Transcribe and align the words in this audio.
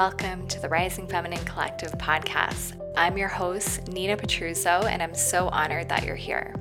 welcome 0.00 0.48
to 0.48 0.58
the 0.58 0.68
Rising 0.70 1.06
Feminine 1.06 1.44
Collective 1.44 1.92
podcast. 1.98 2.72
I'm 2.96 3.18
your 3.18 3.28
host, 3.28 3.86
Nina 3.88 4.16
Petruzzo, 4.16 4.86
and 4.86 5.02
I'm 5.02 5.14
so 5.14 5.48
honored 5.48 5.90
that 5.90 6.06
you're 6.06 6.16
here. 6.16 6.54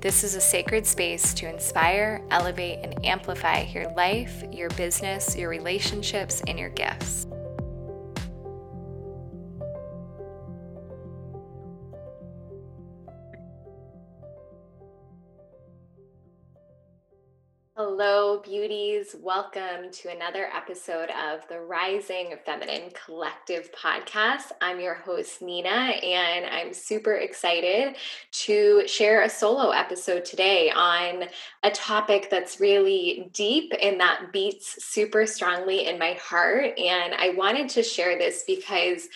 This 0.00 0.24
is 0.24 0.34
a 0.34 0.40
sacred 0.40 0.86
space 0.86 1.34
to 1.34 1.46
inspire, 1.46 2.24
elevate, 2.30 2.78
and 2.82 3.04
amplify 3.04 3.64
your 3.64 3.92
life, 3.92 4.42
your 4.50 4.70
business, 4.70 5.36
your 5.36 5.50
relationships, 5.50 6.40
and 6.46 6.58
your 6.58 6.70
gifts. 6.70 7.26
Hello, 17.98 18.42
beauties. 18.44 19.16
Welcome 19.22 19.90
to 19.90 20.10
another 20.10 20.50
episode 20.54 21.08
of 21.08 21.48
the 21.48 21.58
Rising 21.58 22.34
Feminine 22.44 22.90
Collective 22.90 23.70
podcast. 23.72 24.52
I'm 24.60 24.80
your 24.80 24.92
host, 24.92 25.40
Nina, 25.40 25.70
and 25.70 26.44
I'm 26.44 26.74
super 26.74 27.14
excited 27.14 27.96
to 28.32 28.86
share 28.86 29.22
a 29.22 29.30
solo 29.30 29.70
episode 29.70 30.26
today 30.26 30.70
on 30.70 31.24
a 31.62 31.70
topic 31.70 32.28
that's 32.30 32.60
really 32.60 33.30
deep 33.32 33.72
and 33.80 33.98
that 33.98 34.30
beats 34.30 34.84
super 34.84 35.24
strongly 35.24 35.86
in 35.86 35.98
my 35.98 36.18
heart. 36.20 36.78
And 36.78 37.14
I 37.14 37.30
wanted 37.30 37.70
to 37.70 37.82
share 37.82 38.18
this 38.18 38.44
because 38.46 39.08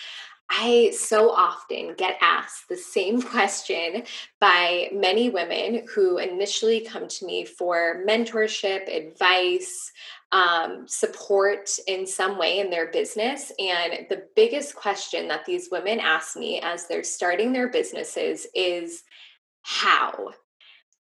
I 0.51 0.91
so 0.91 1.31
often 1.31 1.95
get 1.95 2.17
asked 2.21 2.67
the 2.67 2.75
same 2.75 3.21
question 3.21 4.03
by 4.39 4.89
many 4.93 5.29
women 5.29 5.87
who 5.93 6.17
initially 6.17 6.81
come 6.81 7.07
to 7.07 7.25
me 7.25 7.45
for 7.45 8.03
mentorship, 8.05 8.93
advice, 8.93 9.91
um, 10.33 10.85
support 10.87 11.69
in 11.87 12.05
some 12.05 12.37
way 12.37 12.59
in 12.59 12.69
their 12.69 12.91
business. 12.91 13.51
And 13.59 14.05
the 14.09 14.27
biggest 14.35 14.75
question 14.75 15.27
that 15.29 15.45
these 15.45 15.69
women 15.71 15.99
ask 15.99 16.35
me 16.37 16.59
as 16.61 16.87
they're 16.87 17.03
starting 17.03 17.53
their 17.53 17.69
businesses 17.69 18.47
is 18.53 19.03
how? 19.61 20.31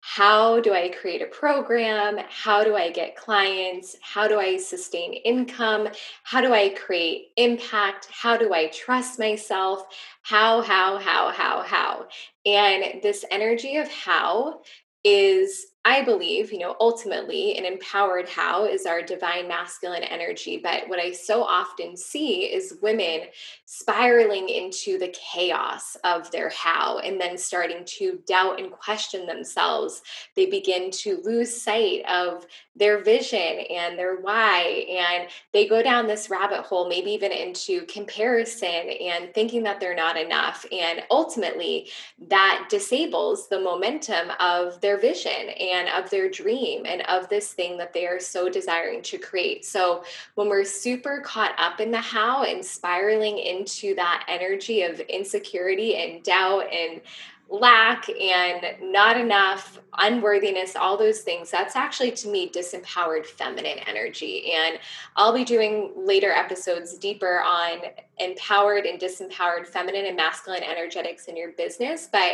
How 0.10 0.62
do 0.62 0.74
I 0.74 0.88
create 0.88 1.22
a 1.22 1.26
program? 1.26 2.18
How 2.30 2.64
do 2.64 2.78
I 2.78 2.92
get 2.92 3.18
clients? 3.18 3.98
How 4.02 4.26
do 4.26 4.40
I 4.40 4.56
sustain 4.56 5.12
income? 5.12 5.90
How 6.24 6.40
do 6.40 6.54
I 6.54 6.70
create 6.70 7.32
impact? 7.36 8.08
How 8.10 8.38
do 8.38 8.54
I 8.54 8.68
trust 8.68 9.20
myself? 9.20 9.84
How, 10.22 10.62
how, 10.62 10.98
how, 10.98 11.32
how, 11.32 11.62
how? 11.62 12.08
And 12.46 13.02
this 13.04 13.26
energy 13.30 13.76
of 13.76 13.92
how 13.92 14.62
is 15.04 15.66
I 15.88 16.04
believe, 16.04 16.52
you 16.52 16.60
know, 16.60 16.76
ultimately 16.82 17.58
an 17.58 17.64
empowered 17.64 18.28
how 18.28 18.66
is 18.66 18.86
our 18.86 19.02
divine 19.02 19.48
masculine 19.48 20.04
energy. 20.04 20.60
But 20.62 20.90
what 20.90 21.00
I 21.00 21.14
so 21.14 21.42
often 21.42 21.96
see 21.96 22.42
is 22.42 22.78
women 22.82 23.22
spiraling 23.64 24.50
into 24.50 25.00
the 25.00 25.16
chaos 25.18 25.96
of 26.04 26.30
their 26.30 26.50
how 26.50 27.00
and 27.00 27.22
then 27.22 27.38
starting 27.38 27.86
to 27.86 28.20
doubt 28.28 28.60
and 28.60 28.70
question 28.70 29.26
themselves. 29.26 30.02
They 30.36 30.48
begin 30.48 30.92
to 30.92 31.22
lose 31.24 31.62
sight 31.62 32.04
of 32.10 32.46
their 32.76 33.02
vision 33.02 33.60
and 33.70 33.98
their 33.98 34.18
why. 34.18 34.86
And 34.90 35.30
they 35.54 35.70
go 35.70 35.82
down 35.82 36.06
this 36.06 36.30
rabbit 36.30 36.64
hole, 36.64 36.90
maybe 36.90 37.12
even 37.12 37.32
into 37.32 37.86
comparison 37.86 38.68
and 38.68 39.34
thinking 39.34 39.64
that 39.64 39.80
they're 39.80 39.96
not 39.96 40.18
enough. 40.18 40.66
And 40.70 41.04
ultimately, 41.10 41.90
that 42.28 42.68
disables 42.70 43.48
the 43.48 43.62
momentum 43.62 44.32
of 44.42 44.82
their 44.82 45.00
vision. 45.00 45.32
And 45.32 45.77
and 45.78 46.04
of 46.04 46.10
their 46.10 46.30
dream 46.30 46.86
and 46.86 47.02
of 47.04 47.30
this 47.30 47.54
thing 47.54 47.78
that 47.78 47.94
they 47.94 48.06
are 48.06 48.20
so 48.20 48.50
desiring 48.50 49.02
to 49.04 49.18
create. 49.18 49.66
So 49.66 50.04
when 50.36 50.50
we're 50.50 50.66
super 50.66 51.22
caught 51.22 51.54
up 51.58 51.80
in 51.80 51.92
the 51.92 52.02
how 52.02 52.44
and 52.44 52.64
spiraling 52.64 53.38
into 53.38 53.96
that 53.96 54.26
energy 54.28 54.82
of 54.82 55.00
insecurity 55.00 55.96
and 55.96 56.24
doubt 56.24 56.72
and 56.74 57.02
lack 57.50 58.10
and 58.10 58.76
not 58.82 59.18
enough, 59.18 59.80
unworthiness, 60.00 60.76
all 60.76 60.98
those 60.98 61.22
things, 61.22 61.50
that's 61.50 61.76
actually 61.76 62.12
to 62.12 62.28
me 62.28 62.50
disempowered 62.50 63.26
feminine 63.26 63.80
energy. 63.88 64.52
And 64.54 64.80
I'll 65.16 65.34
be 65.34 65.46
doing 65.46 65.94
later 65.96 66.32
episodes 66.32 66.98
deeper 66.98 67.42
on 67.42 67.80
empowered 68.20 68.86
and 68.86 69.00
disempowered 69.00 69.66
feminine 69.66 70.08
and 70.08 70.18
masculine 70.18 70.64
energetics 70.64 71.26
in 71.26 71.38
your 71.38 71.52
business. 71.54 72.10
But 72.12 72.34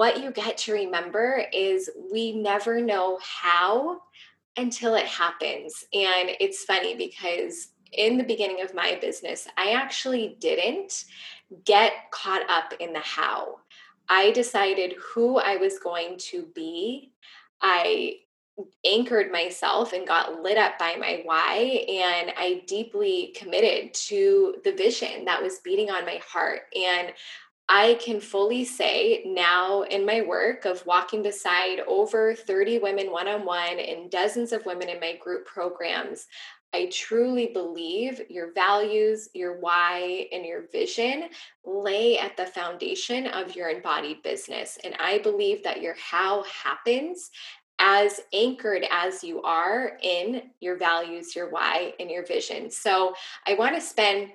what 0.00 0.22
you 0.22 0.30
get 0.30 0.56
to 0.56 0.72
remember 0.72 1.44
is 1.52 1.90
we 2.10 2.32
never 2.32 2.80
know 2.80 3.18
how 3.22 4.00
until 4.56 4.94
it 4.94 5.04
happens. 5.04 5.84
And 5.92 6.30
it's 6.40 6.64
funny 6.64 6.96
because 6.96 7.72
in 7.92 8.16
the 8.16 8.24
beginning 8.24 8.62
of 8.62 8.72
my 8.72 8.96
business, 8.98 9.46
I 9.58 9.72
actually 9.72 10.38
didn't 10.40 11.04
get 11.66 11.92
caught 12.12 12.48
up 12.48 12.72
in 12.80 12.94
the 12.94 13.00
how. 13.00 13.56
I 14.08 14.30
decided 14.30 14.94
who 14.98 15.36
I 15.36 15.56
was 15.56 15.78
going 15.78 16.16
to 16.30 16.46
be. 16.54 17.12
I 17.60 18.20
anchored 18.86 19.30
myself 19.30 19.92
and 19.92 20.06
got 20.06 20.42
lit 20.42 20.56
up 20.56 20.78
by 20.78 20.96
my 20.98 21.20
why. 21.24 21.84
And 21.90 22.32
I 22.38 22.62
deeply 22.66 23.34
committed 23.36 23.92
to 24.08 24.56
the 24.64 24.72
vision 24.72 25.26
that 25.26 25.42
was 25.42 25.58
beating 25.58 25.90
on 25.90 26.06
my 26.06 26.22
heart. 26.26 26.62
And 26.74 27.12
I 27.72 28.00
can 28.04 28.20
fully 28.20 28.64
say 28.64 29.22
now 29.24 29.82
in 29.82 30.04
my 30.04 30.22
work 30.22 30.64
of 30.64 30.84
walking 30.86 31.22
beside 31.22 31.78
over 31.86 32.34
30 32.34 32.80
women 32.80 33.12
one 33.12 33.28
on 33.28 33.44
one 33.44 33.78
and 33.78 34.10
dozens 34.10 34.50
of 34.50 34.66
women 34.66 34.88
in 34.88 34.98
my 34.98 35.14
group 35.22 35.46
programs, 35.46 36.26
I 36.74 36.90
truly 36.92 37.46
believe 37.46 38.22
your 38.28 38.52
values, 38.52 39.28
your 39.34 39.60
why, 39.60 40.26
and 40.32 40.44
your 40.44 40.66
vision 40.72 41.28
lay 41.64 42.18
at 42.18 42.36
the 42.36 42.46
foundation 42.46 43.28
of 43.28 43.54
your 43.54 43.68
embodied 43.68 44.24
business. 44.24 44.76
And 44.82 44.96
I 44.98 45.18
believe 45.18 45.62
that 45.62 45.80
your 45.80 45.94
how 45.94 46.42
happens 46.44 47.30
as 47.78 48.20
anchored 48.32 48.84
as 48.90 49.22
you 49.22 49.42
are 49.42 49.96
in 50.02 50.42
your 50.58 50.76
values, 50.76 51.36
your 51.36 51.50
why, 51.50 51.94
and 52.00 52.10
your 52.10 52.26
vision. 52.26 52.68
So 52.68 53.14
I 53.46 53.54
want 53.54 53.76
to 53.76 53.80
spend 53.80 54.32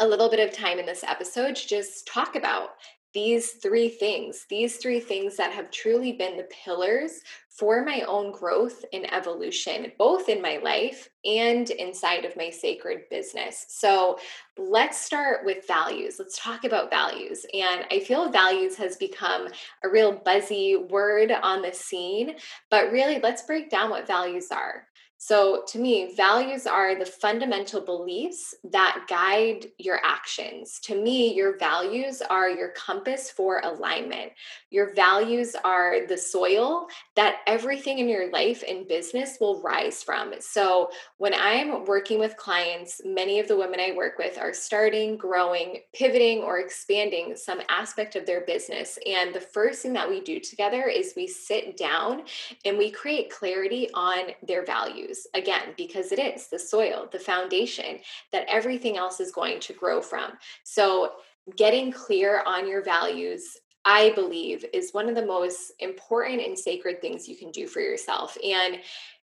a 0.00 0.06
little 0.06 0.30
bit 0.30 0.46
of 0.46 0.54
time 0.54 0.78
in 0.78 0.86
this 0.86 1.04
episode 1.04 1.56
to 1.56 1.66
just 1.66 2.06
talk 2.06 2.36
about 2.36 2.70
these 3.14 3.52
three 3.52 3.88
things, 3.88 4.44
these 4.50 4.76
three 4.76 5.00
things 5.00 5.36
that 5.36 5.50
have 5.52 5.70
truly 5.70 6.12
been 6.12 6.36
the 6.36 6.48
pillars 6.64 7.22
for 7.48 7.84
my 7.84 8.02
own 8.02 8.30
growth 8.30 8.84
and 8.92 9.12
evolution, 9.12 9.90
both 9.98 10.28
in 10.28 10.40
my 10.40 10.58
life 10.58 11.08
and 11.24 11.70
inside 11.70 12.24
of 12.24 12.36
my 12.36 12.50
sacred 12.50 13.00
business. 13.10 13.66
So 13.70 14.18
let's 14.56 15.00
start 15.00 15.44
with 15.44 15.66
values. 15.66 16.16
Let's 16.18 16.38
talk 16.38 16.64
about 16.64 16.90
values. 16.90 17.44
And 17.54 17.84
I 17.90 18.00
feel 18.00 18.30
values 18.30 18.76
has 18.76 18.96
become 18.96 19.48
a 19.82 19.88
real 19.88 20.12
buzzy 20.12 20.76
word 20.76 21.32
on 21.42 21.62
the 21.62 21.72
scene, 21.72 22.36
but 22.70 22.92
really 22.92 23.18
let's 23.20 23.42
break 23.42 23.70
down 23.70 23.90
what 23.90 24.06
values 24.06 24.52
are. 24.52 24.84
So, 25.20 25.64
to 25.66 25.80
me, 25.80 26.14
values 26.14 26.64
are 26.64 26.96
the 26.96 27.04
fundamental 27.04 27.80
beliefs 27.80 28.54
that 28.70 29.06
guide 29.08 29.66
your 29.76 29.98
actions. 30.04 30.78
To 30.84 30.94
me, 30.94 31.34
your 31.34 31.58
values 31.58 32.22
are 32.22 32.48
your 32.48 32.68
compass 32.68 33.28
for 33.28 33.60
alignment. 33.64 34.30
Your 34.70 34.94
values 34.94 35.56
are 35.64 36.06
the 36.06 36.16
soil 36.16 36.86
that 37.16 37.38
everything 37.48 37.98
in 37.98 38.08
your 38.08 38.30
life 38.30 38.62
and 38.66 38.86
business 38.86 39.38
will 39.40 39.60
rise 39.60 40.04
from. 40.04 40.34
So, 40.38 40.90
when 41.16 41.34
I'm 41.34 41.84
working 41.84 42.20
with 42.20 42.36
clients, 42.36 43.00
many 43.04 43.40
of 43.40 43.48
the 43.48 43.56
women 43.56 43.80
I 43.80 43.96
work 43.96 44.18
with 44.18 44.38
are 44.38 44.54
starting, 44.54 45.16
growing, 45.16 45.80
pivoting, 45.94 46.42
or 46.44 46.60
expanding 46.60 47.34
some 47.34 47.60
aspect 47.68 48.14
of 48.14 48.24
their 48.24 48.42
business. 48.42 49.00
And 49.04 49.34
the 49.34 49.40
first 49.40 49.82
thing 49.82 49.94
that 49.94 50.08
we 50.08 50.20
do 50.20 50.38
together 50.38 50.84
is 50.84 51.14
we 51.16 51.26
sit 51.26 51.76
down 51.76 52.22
and 52.64 52.78
we 52.78 52.92
create 52.92 53.32
clarity 53.32 53.88
on 53.94 54.28
their 54.46 54.64
values 54.64 55.07
values 55.08 55.26
again 55.34 55.74
because 55.76 56.12
it 56.12 56.18
is 56.18 56.48
the 56.48 56.58
soil 56.58 57.08
the 57.12 57.18
foundation 57.18 57.98
that 58.32 58.46
everything 58.48 58.96
else 58.96 59.20
is 59.20 59.32
going 59.32 59.60
to 59.60 59.72
grow 59.72 60.00
from 60.00 60.32
so 60.64 61.12
getting 61.56 61.90
clear 61.92 62.42
on 62.46 62.68
your 62.68 62.82
values 62.82 63.56
I 63.84 64.10
believe 64.10 64.66
is 64.74 64.92
one 64.92 65.08
of 65.08 65.14
the 65.14 65.24
most 65.24 65.72
important 65.78 66.42
and 66.42 66.58
sacred 66.58 67.00
things 67.00 67.26
you 67.26 67.36
can 67.36 67.50
do 67.50 67.66
for 67.66 67.80
yourself. 67.80 68.36
And 68.44 68.80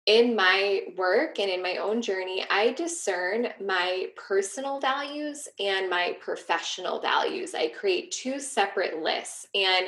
in 0.06 0.36
my 0.36 0.82
work 0.98 1.38
and 1.38 1.50
in 1.50 1.62
my 1.62 1.78
own 1.78 2.02
journey, 2.02 2.44
I 2.50 2.72
discern 2.72 3.48
my 3.64 4.08
personal 4.16 4.78
values 4.78 5.48
and 5.58 5.88
my 5.88 6.16
professional 6.20 7.00
values. 7.00 7.54
I 7.54 7.68
create 7.68 8.10
two 8.10 8.38
separate 8.38 9.02
lists. 9.02 9.46
And 9.54 9.86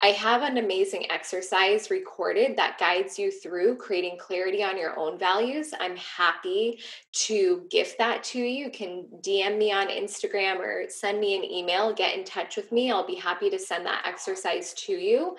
I 0.00 0.08
have 0.08 0.42
an 0.42 0.58
amazing 0.58 1.10
exercise 1.10 1.90
recorded 1.90 2.56
that 2.56 2.78
guides 2.78 3.18
you 3.18 3.32
through 3.32 3.76
creating 3.76 4.16
clarity 4.18 4.62
on 4.62 4.78
your 4.78 4.98
own 4.98 5.18
values. 5.18 5.74
I'm 5.78 5.96
happy 5.96 6.78
to 7.26 7.66
gift 7.68 7.98
that 7.98 8.22
to 8.24 8.38
you. 8.38 8.66
You 8.66 8.70
can 8.70 9.06
DM 9.20 9.58
me 9.58 9.72
on 9.72 9.88
Instagram 9.88 10.60
or 10.60 10.84
send 10.88 11.20
me 11.20 11.36
an 11.36 11.44
email, 11.44 11.92
get 11.92 12.16
in 12.16 12.24
touch 12.24 12.56
with 12.56 12.70
me. 12.70 12.92
I'll 12.92 13.06
be 13.06 13.16
happy 13.16 13.50
to 13.50 13.58
send 13.58 13.84
that 13.86 14.04
exercise 14.06 14.72
to 14.74 14.92
you. 14.92 15.36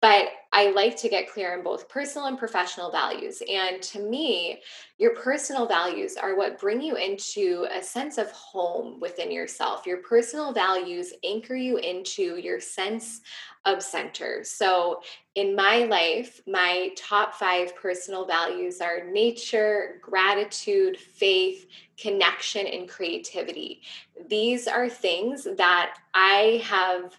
But 0.00 0.28
I 0.52 0.70
like 0.70 0.96
to 0.98 1.08
get 1.08 1.30
clear 1.30 1.56
on 1.56 1.62
both 1.62 1.88
personal 1.88 2.26
and 2.26 2.38
professional 2.38 2.90
values. 2.90 3.42
And 3.48 3.82
to 3.82 4.00
me, 4.00 4.62
your 4.98 5.14
personal 5.14 5.66
values 5.66 6.16
are 6.16 6.36
what 6.36 6.58
bring 6.58 6.80
you 6.80 6.96
into 6.96 7.66
a 7.70 7.82
sense 7.82 8.16
of 8.18 8.30
home 8.32 8.98
within 8.98 9.30
yourself. 9.30 9.86
Your 9.86 9.98
personal 9.98 10.52
values 10.52 11.12
anchor 11.22 11.54
you 11.54 11.76
into 11.76 12.36
your 12.36 12.60
sense 12.60 13.20
of 13.66 13.82
center. 13.82 14.42
So, 14.42 15.02
in 15.36 15.54
my 15.54 15.84
life, 15.84 16.40
my 16.46 16.90
top 16.96 17.34
five 17.34 17.76
personal 17.76 18.26
values 18.26 18.80
are 18.80 19.04
nature, 19.04 20.00
gratitude, 20.02 20.96
faith, 20.96 21.66
connection, 21.96 22.66
and 22.66 22.88
creativity. 22.88 23.82
These 24.28 24.66
are 24.66 24.88
things 24.88 25.46
that 25.56 25.98
I 26.14 26.62
have 26.64 27.14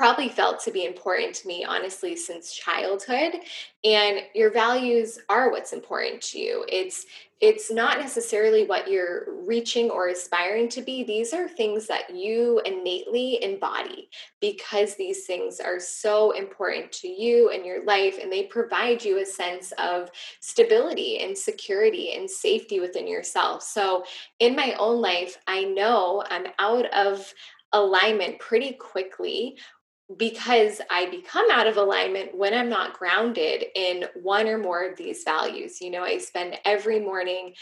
probably 0.00 0.30
felt 0.30 0.58
to 0.58 0.70
be 0.70 0.86
important 0.86 1.34
to 1.34 1.46
me 1.46 1.62
honestly 1.62 2.16
since 2.16 2.54
childhood 2.54 3.34
and 3.84 4.20
your 4.34 4.50
values 4.50 5.18
are 5.28 5.50
what's 5.50 5.74
important 5.74 6.22
to 6.22 6.38
you. 6.38 6.64
It's 6.72 7.04
it's 7.42 7.70
not 7.70 7.98
necessarily 7.98 8.64
what 8.64 8.90
you're 8.90 9.26
reaching 9.46 9.90
or 9.90 10.08
aspiring 10.08 10.70
to 10.70 10.80
be. 10.80 11.04
These 11.04 11.34
are 11.34 11.48
things 11.48 11.86
that 11.88 12.14
you 12.14 12.62
innately 12.64 13.42
embody 13.42 14.08
because 14.40 14.94
these 14.94 15.26
things 15.26 15.60
are 15.60 15.78
so 15.78 16.30
important 16.30 16.92
to 16.92 17.08
you 17.08 17.50
and 17.50 17.66
your 17.66 17.84
life 17.84 18.18
and 18.22 18.32
they 18.32 18.44
provide 18.44 19.04
you 19.04 19.20
a 19.20 19.26
sense 19.26 19.70
of 19.72 20.10
stability 20.40 21.18
and 21.18 21.36
security 21.36 22.14
and 22.14 22.30
safety 22.30 22.80
within 22.80 23.06
yourself. 23.06 23.62
So 23.62 24.04
in 24.38 24.56
my 24.56 24.74
own 24.78 25.02
life 25.02 25.36
i 25.46 25.62
know 25.62 26.24
i'm 26.30 26.46
out 26.58 26.86
of 26.94 27.34
alignment 27.72 28.38
pretty 28.38 28.72
quickly 28.72 29.56
because 30.16 30.80
I 30.90 31.08
become 31.10 31.50
out 31.50 31.66
of 31.66 31.76
alignment 31.76 32.36
when 32.36 32.54
I'm 32.54 32.68
not 32.68 32.98
grounded 32.98 33.64
in 33.74 34.06
one 34.14 34.48
or 34.48 34.58
more 34.58 34.82
of 34.82 34.96
these 34.96 35.22
values. 35.22 35.80
You 35.80 35.90
know, 35.90 36.02
I 36.02 36.18
spend 36.18 36.58
every 36.64 37.00
morning 37.00 37.54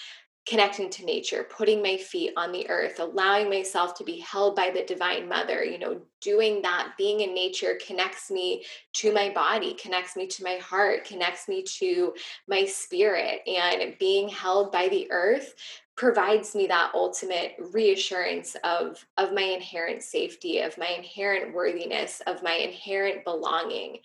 connecting 0.48 0.88
to 0.88 1.04
nature, 1.04 1.46
putting 1.50 1.82
my 1.82 1.98
feet 1.98 2.32
on 2.36 2.52
the 2.52 2.68
earth, 2.70 3.00
allowing 3.00 3.50
myself 3.50 3.94
to 3.94 4.04
be 4.04 4.18
held 4.18 4.56
by 4.56 4.70
the 4.70 4.82
divine 4.84 5.28
mother, 5.28 5.62
you 5.62 5.78
know, 5.78 6.00
doing 6.22 6.62
that, 6.62 6.94
being 6.96 7.20
in 7.20 7.34
nature 7.34 7.78
connects 7.86 8.30
me 8.30 8.64
to 8.94 9.12
my 9.12 9.28
body, 9.28 9.74
connects 9.74 10.16
me 10.16 10.26
to 10.26 10.42
my 10.42 10.56
heart, 10.56 11.04
connects 11.04 11.48
me 11.48 11.62
to 11.62 12.14
my 12.48 12.64
spirit, 12.64 13.42
and 13.46 13.98
being 13.98 14.26
held 14.26 14.72
by 14.72 14.88
the 14.88 15.06
earth 15.10 15.54
provides 15.98 16.54
me 16.54 16.68
that 16.68 16.92
ultimate 16.94 17.56
reassurance 17.72 18.56
of 18.62 19.04
of 19.18 19.34
my 19.34 19.42
inherent 19.42 20.00
safety 20.00 20.60
of 20.60 20.78
my 20.78 20.86
inherent 20.86 21.52
worthiness 21.52 22.22
of 22.28 22.40
my 22.42 22.54
inherent 22.54 23.24
belonging 23.24 23.98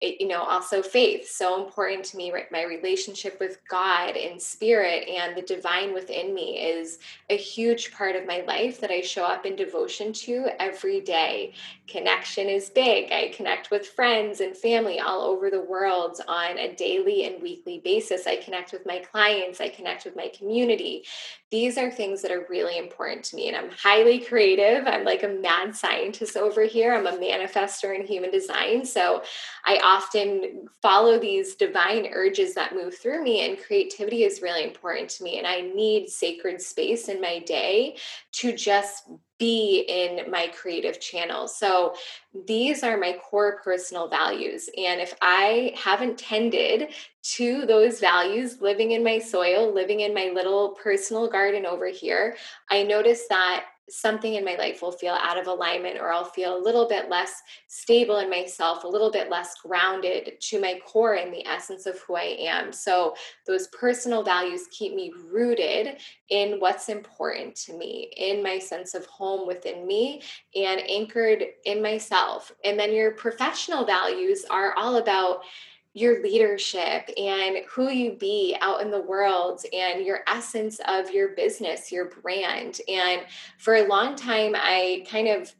you 0.00 0.28
know 0.28 0.42
also 0.42 0.82
faith. 0.82 1.28
So 1.28 1.64
important 1.64 2.04
to 2.06 2.16
me 2.16 2.32
my 2.52 2.64
relationship 2.64 3.38
with 3.40 3.58
god 3.68 4.16
and 4.16 4.40
spirit 4.40 5.08
and 5.08 5.36
the 5.36 5.42
divine 5.42 5.92
within 5.92 6.34
me 6.34 6.58
is 6.58 6.98
a 7.30 7.36
huge 7.36 7.92
part 7.92 8.14
of 8.14 8.26
my 8.26 8.42
life 8.46 8.80
that 8.80 8.90
i 8.90 9.00
show 9.00 9.24
up 9.24 9.44
in 9.44 9.56
devotion 9.56 10.12
to 10.12 10.46
every 10.60 11.00
day. 11.00 11.52
Connection 11.86 12.48
is 12.48 12.70
big. 12.70 13.10
I 13.10 13.32
connect 13.34 13.70
with 13.70 13.86
friends 13.86 14.40
and 14.40 14.56
family 14.56 15.00
all 15.00 15.22
over 15.22 15.50
the 15.50 15.62
world 15.62 16.20
on 16.28 16.58
a 16.58 16.74
daily 16.74 17.24
and 17.24 17.42
weekly 17.42 17.80
basis. 17.82 18.26
I 18.26 18.36
connect 18.36 18.72
with 18.72 18.84
my 18.86 18.98
clients. 18.98 19.60
I 19.60 19.68
connect 19.68 20.04
with 20.04 20.14
my 20.14 20.28
community. 20.28 21.04
These 21.50 21.78
are 21.78 21.90
things 21.90 22.20
that 22.22 22.30
are 22.30 22.46
really 22.50 22.76
important 22.76 23.24
to 23.24 23.36
me 23.36 23.48
and 23.48 23.56
i'm 23.56 23.70
highly 23.70 24.18
creative. 24.18 24.86
I'm 24.86 25.04
like 25.04 25.22
a 25.22 25.28
mad 25.28 25.74
scientist 25.74 26.36
over 26.36 26.64
here. 26.64 26.94
I'm 26.94 27.06
a 27.06 27.12
manifester 27.12 27.98
in 27.98 28.06
human 28.06 28.30
design. 28.30 28.84
So 28.84 29.22
i 29.64 29.78
often 29.88 30.68
follow 30.82 31.18
these 31.18 31.54
divine 31.54 32.08
urges 32.12 32.54
that 32.54 32.74
move 32.74 32.94
through 32.94 33.24
me 33.24 33.48
and 33.48 33.58
creativity 33.58 34.24
is 34.24 34.42
really 34.42 34.64
important 34.64 35.08
to 35.08 35.24
me 35.24 35.38
and 35.38 35.46
i 35.46 35.60
need 35.60 36.08
sacred 36.08 36.60
space 36.60 37.08
in 37.08 37.20
my 37.20 37.38
day 37.38 37.96
to 38.32 38.52
just 38.52 39.04
be 39.38 39.84
in 39.88 40.30
my 40.30 40.48
creative 40.48 41.00
channel. 41.00 41.46
So 41.46 41.94
these 42.46 42.82
are 42.82 42.98
my 42.98 43.16
core 43.22 43.60
personal 43.62 44.08
values. 44.08 44.68
And 44.76 45.00
if 45.00 45.14
I 45.22 45.72
haven't 45.76 46.18
tended 46.18 46.92
to 47.34 47.66
those 47.66 48.00
values, 48.00 48.60
living 48.60 48.92
in 48.92 49.04
my 49.04 49.18
soil, 49.18 49.72
living 49.72 50.00
in 50.00 50.12
my 50.12 50.30
little 50.34 50.70
personal 50.82 51.28
garden 51.28 51.66
over 51.66 51.86
here, 51.86 52.36
I 52.70 52.82
notice 52.82 53.26
that 53.28 53.66
something 53.90 54.34
in 54.34 54.44
my 54.44 54.54
life 54.56 54.82
will 54.82 54.92
feel 54.92 55.14
out 55.14 55.38
of 55.38 55.46
alignment 55.46 55.98
or 55.98 56.12
I'll 56.12 56.24
feel 56.24 56.56
a 56.56 56.62
little 56.62 56.86
bit 56.86 57.08
less 57.08 57.42
stable 57.66 58.18
in 58.18 58.30
myself, 58.30 58.84
a 58.84 58.88
little 58.88 59.10
bit 59.10 59.30
less 59.30 59.54
grounded 59.56 60.40
to 60.40 60.60
my 60.60 60.80
core 60.86 61.14
and 61.14 61.32
the 61.32 61.46
essence 61.46 61.86
of 61.86 61.98
who 62.00 62.16
I 62.16 62.36
am. 62.38 62.72
So, 62.72 63.14
those 63.46 63.68
personal 63.68 64.22
values 64.22 64.68
keep 64.70 64.94
me 64.94 65.12
rooted 65.30 65.96
in 66.30 66.60
what's 66.60 66.88
important 66.88 67.56
to 67.56 67.76
me, 67.76 68.10
in 68.16 68.42
my 68.42 68.58
sense 68.58 68.94
of 68.94 69.06
home 69.06 69.46
within 69.46 69.86
me, 69.86 70.22
and 70.54 70.80
anchored 70.88 71.44
in 71.64 71.82
myself. 71.82 72.52
And 72.64 72.78
then 72.78 72.92
your 72.92 73.12
professional 73.12 73.84
values 73.84 74.44
are 74.50 74.74
all 74.74 74.96
about 74.96 75.42
your 75.94 76.22
leadership 76.22 77.10
and 77.16 77.58
who 77.68 77.90
you 77.90 78.12
be 78.12 78.56
out 78.60 78.80
in 78.80 78.90
the 78.90 79.00
world 79.00 79.62
and 79.72 80.04
your 80.04 80.20
essence 80.28 80.80
of 80.86 81.10
your 81.10 81.30
business, 81.30 81.90
your 81.90 82.06
brand. 82.06 82.80
And 82.88 83.22
for 83.58 83.76
a 83.76 83.88
long 83.88 84.14
time, 84.14 84.54
I 84.54 85.04
kind 85.10 85.28
of 85.28 85.52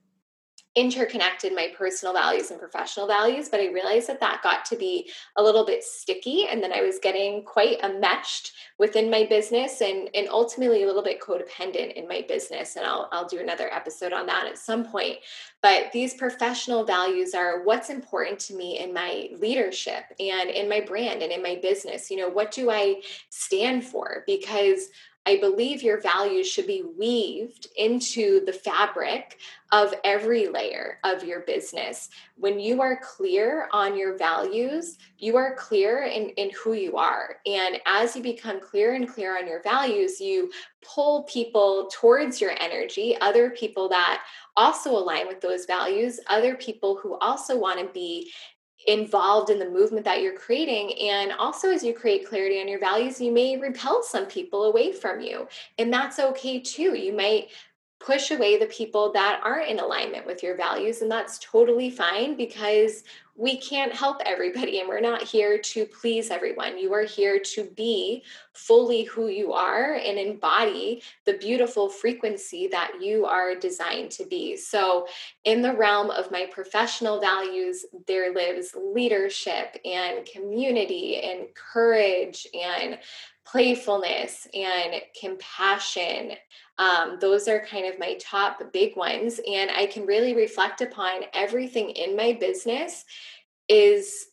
interconnected 0.75 1.55
my 1.55 1.73
personal 1.77 2.15
values 2.15 2.51
and 2.51 2.61
professional 2.61 3.07
values, 3.07 3.49
but 3.49 3.61
I 3.61 3.67
realized 3.73 4.09
that 4.09 4.21
that 4.21 4.43
got 4.43 4.65
to 4.67 4.77
be 4.77 5.11
a 5.37 5.43
little 5.43 5.65
bit 5.65 5.83
sticky. 5.83 6.47
And 6.47 6.63
then 6.63 6.73
I 6.73 6.83
was 6.83 6.99
getting 7.03 7.43
quite 7.45 7.81
enmeshed 7.83 8.53
within 8.79 9.11
my 9.11 9.25
business 9.25 9.81
and, 9.81 10.09
and 10.15 10.29
ultimately 10.29 10.83
a 10.83 10.87
little 10.87 11.03
bit 11.03 11.21
codependent 11.21 11.95
in 11.95 12.07
my 12.07 12.25
business. 12.29 12.77
And 12.77 12.87
I'll, 12.87 13.09
I'll 13.13 13.27
do 13.27 13.41
another 13.41 13.73
episode 13.73 14.13
on 14.13 14.27
that 14.27 14.47
at 14.47 14.59
some 14.59 14.85
point. 14.85 15.19
But 15.63 15.91
these 15.93 16.15
professional 16.15 16.85
values 16.85 17.35
are 17.35 17.65
what's 17.65 17.91
important 17.91 18.39
to 18.41 18.55
me 18.55 18.79
in 18.79 18.93
my 18.93 19.31
leadership 19.39 20.05
and 20.21 20.51
in 20.51 20.69
my 20.69 20.81
brand 20.81 21.23
and 21.23 21.33
in 21.33 21.43
my 21.43 21.59
business. 21.61 22.11
You 22.11 22.19
know, 22.19 22.29
what 22.29 22.53
do 22.53 22.71
I 22.71 23.03
stand 23.31 23.85
for? 23.85 24.23
Because 24.27 24.89
I 25.29 25.37
believe 25.37 25.83
your 25.83 26.01
values 26.01 26.49
should 26.49 26.67
be 26.67 26.85
weaved 26.97 27.67
into 27.77 28.43
the 28.47 28.53
fabric 28.53 29.39
of 29.73 29.93
every 30.03 30.49
layer 30.49 30.99
of 31.05 31.23
your 31.23 31.41
business. 31.41 32.09
When 32.37 32.59
you 32.59 32.81
are 32.81 32.99
clear 33.03 33.69
on 33.71 33.95
your 33.95 34.17
values, 34.17 34.97
you 35.19 35.37
are 35.37 35.55
clear 35.57 36.05
in, 36.05 36.31
in 36.31 36.51
who 36.53 36.73
you 36.73 36.97
are. 36.97 37.37
And 37.45 37.79
as 37.85 38.17
you 38.17 38.23
become 38.23 38.59
clear 38.59 38.95
and 38.95 39.07
clear 39.07 39.37
on 39.37 39.47
your 39.47 39.63
values, 39.63 40.19
you 40.19 40.51
pull 40.83 41.25
people 41.25 41.91
towards 41.93 42.41
your 42.41 42.55
energy, 42.59 43.15
other 43.21 43.51
people 43.51 43.87
that 43.91 44.25
also 44.57 44.93
align 44.93 45.27
with 45.27 45.43
those 45.43 45.67
values, 45.67 46.21
other 46.29 46.55
people 46.55 46.99
who 47.03 47.19
also 47.19 47.59
want 47.59 47.79
to 47.81 47.93
be 47.93 48.33
involved 48.87 49.51
in 49.51 49.59
the 49.59 49.69
movement 49.69 50.05
that 50.05 50.23
you're 50.23 50.37
creating. 50.37 50.93
And 50.99 51.33
also, 51.33 51.71
as 51.71 51.83
you 51.83 51.93
create 51.93 52.27
clarity 52.27 52.61
on 52.61 52.69
your 52.69 52.79
values, 52.79 53.21
you 53.21 53.33
may 53.33 53.59
repel 53.59 54.03
some 54.03 54.27
people 54.27 54.65
away 54.65 54.93
from 54.93 55.21
you. 55.21 55.49
And 55.79 55.93
that's 55.93 56.19
okay 56.19 56.61
too. 56.61 56.97
You 56.97 57.13
might 57.13 57.49
push 58.01 58.31
away 58.31 58.59
the 58.59 58.67
people 58.67 59.13
that 59.13 59.41
aren't 59.43 59.69
in 59.69 59.81
alignment 59.81 60.25
with 60.27 60.43
your 60.43 60.57
values. 60.57 61.03
And 61.03 61.11
that's 61.11 61.39
totally 61.39 61.91
fine 61.91 62.37
because 62.37 63.03
we 63.39 63.57
can't 63.57 63.95
help 63.95 64.21
everybody 64.27 64.81
and 64.81 64.89
we're 64.89 65.01
not 65.01 65.23
here 65.23 65.59
to 65.59 65.87
please 65.87 66.31
everyone. 66.31 66.77
You 66.77 66.93
are 66.93 67.05
here 67.05 67.39
to 67.39 67.65
be 67.77 68.25
fully 68.53 69.05
who 69.05 69.29
you 69.29 69.53
are 69.53 69.95
and 69.95 70.19
embody 70.19 71.03
the 71.25 71.35
beautiful 71.35 71.89
frequency 71.89 72.67
that 72.67 73.01
you 73.01 73.27
are 73.27 73.55
designed 73.55 74.11
to 74.13 74.27
be. 74.27 74.57
So, 74.57 75.07
in 75.45 75.63
the 75.63 75.77
realm 75.77 76.11
of 76.11 76.33
my 76.33 76.47
professional 76.51 77.21
values, 77.21 77.87
there 78.09 78.35
lives 78.35 78.75
leadership 78.77 79.77
and 79.85 80.27
community 80.27 81.21
and 81.23 81.47
courage 81.55 82.47
and 82.53 82.99
playfulness 83.51 84.47
and 84.55 85.01
compassion. 85.19 86.33
Um, 86.79 87.19
those 87.21 87.49
are 87.49 87.65
kind 87.65 87.87
of 87.87 87.99
my 87.99 88.17
top 88.21 88.61
big 88.73 88.97
ones. 88.97 89.41
And 89.51 89.71
I 89.71 89.87
can 89.87 90.07
really 90.07 90.35
reflect 90.35 90.81
upon 90.81 91.23
everything 91.35 91.91
in 91.91 92.17
my 92.17 92.37
business 92.39 93.05
is 93.69 94.28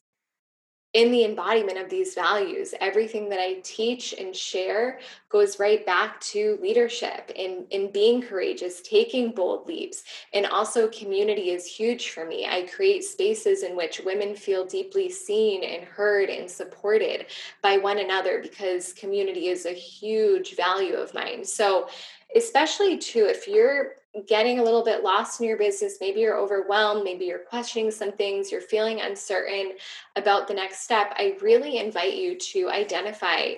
in 0.96 1.12
the 1.12 1.25
embodiment 1.25 1.78
of 1.78 1.90
these 1.90 2.16
values. 2.16 2.74
Everything 2.80 3.28
that 3.28 3.40
I 3.42 3.60
teach 3.64 4.14
and 4.14 4.34
share 4.34 5.00
goes 5.28 5.60
right 5.60 5.86
back 5.86 6.22
to 6.22 6.58
leadership 6.62 7.34
and 7.38 7.66
in, 7.70 7.86
in 7.86 7.92
being 7.92 8.22
courageous, 8.22 8.82
taking 8.82 9.32
bold 9.32 9.68
leaps. 9.68 10.06
And 10.34 10.46
also, 10.46 10.88
community 10.88 11.50
is 11.50 11.66
huge 11.66 12.12
for 12.12 12.25
me. 12.25 12.48
I 12.50 12.62
create 12.74 13.04
spaces 13.04 13.62
in 13.64 13.75
which 13.75 14.00
women 14.06 14.36
feel 14.36 14.66
deeply 14.66 15.10
seen 15.10 15.66
and 15.66 15.84
heard 15.84 16.30
and 16.30 16.50
supported 16.50 17.25
by 17.62 17.75
one 17.75 18.00
another 18.00 18.40
because 18.42 18.94
community 18.94 19.50
is 19.50 19.66
a 19.66 19.74
huge 19.74 20.56
value 20.56 20.96
of 20.96 21.14
mine. 21.14 21.44
So, 21.44 21.90
especially 22.38 22.98
too, 22.98 23.25
if 23.25 23.50
you're 23.50 23.96
getting 24.27 24.60
a 24.60 24.63
little 24.63 24.84
bit 24.84 25.03
lost 25.03 25.41
in 25.41 25.48
your 25.48 25.57
business, 25.57 25.98
maybe 26.00 26.22
you're 26.22 26.38
overwhelmed, 26.38 27.03
maybe 27.03 27.25
you're 27.25 27.39
questioning 27.39 27.91
some 27.91 28.12
things, 28.13 28.51
you're 28.51 28.62
feeling 28.62 29.01
uncertain 29.01 29.74
about 30.15 30.48
the 30.48 30.53
next 30.53 30.84
step, 30.84 31.13
I 31.17 31.38
really 31.41 31.77
invite 31.77 32.15
you 32.15 32.38
to 32.38 32.69
identify 32.69 33.55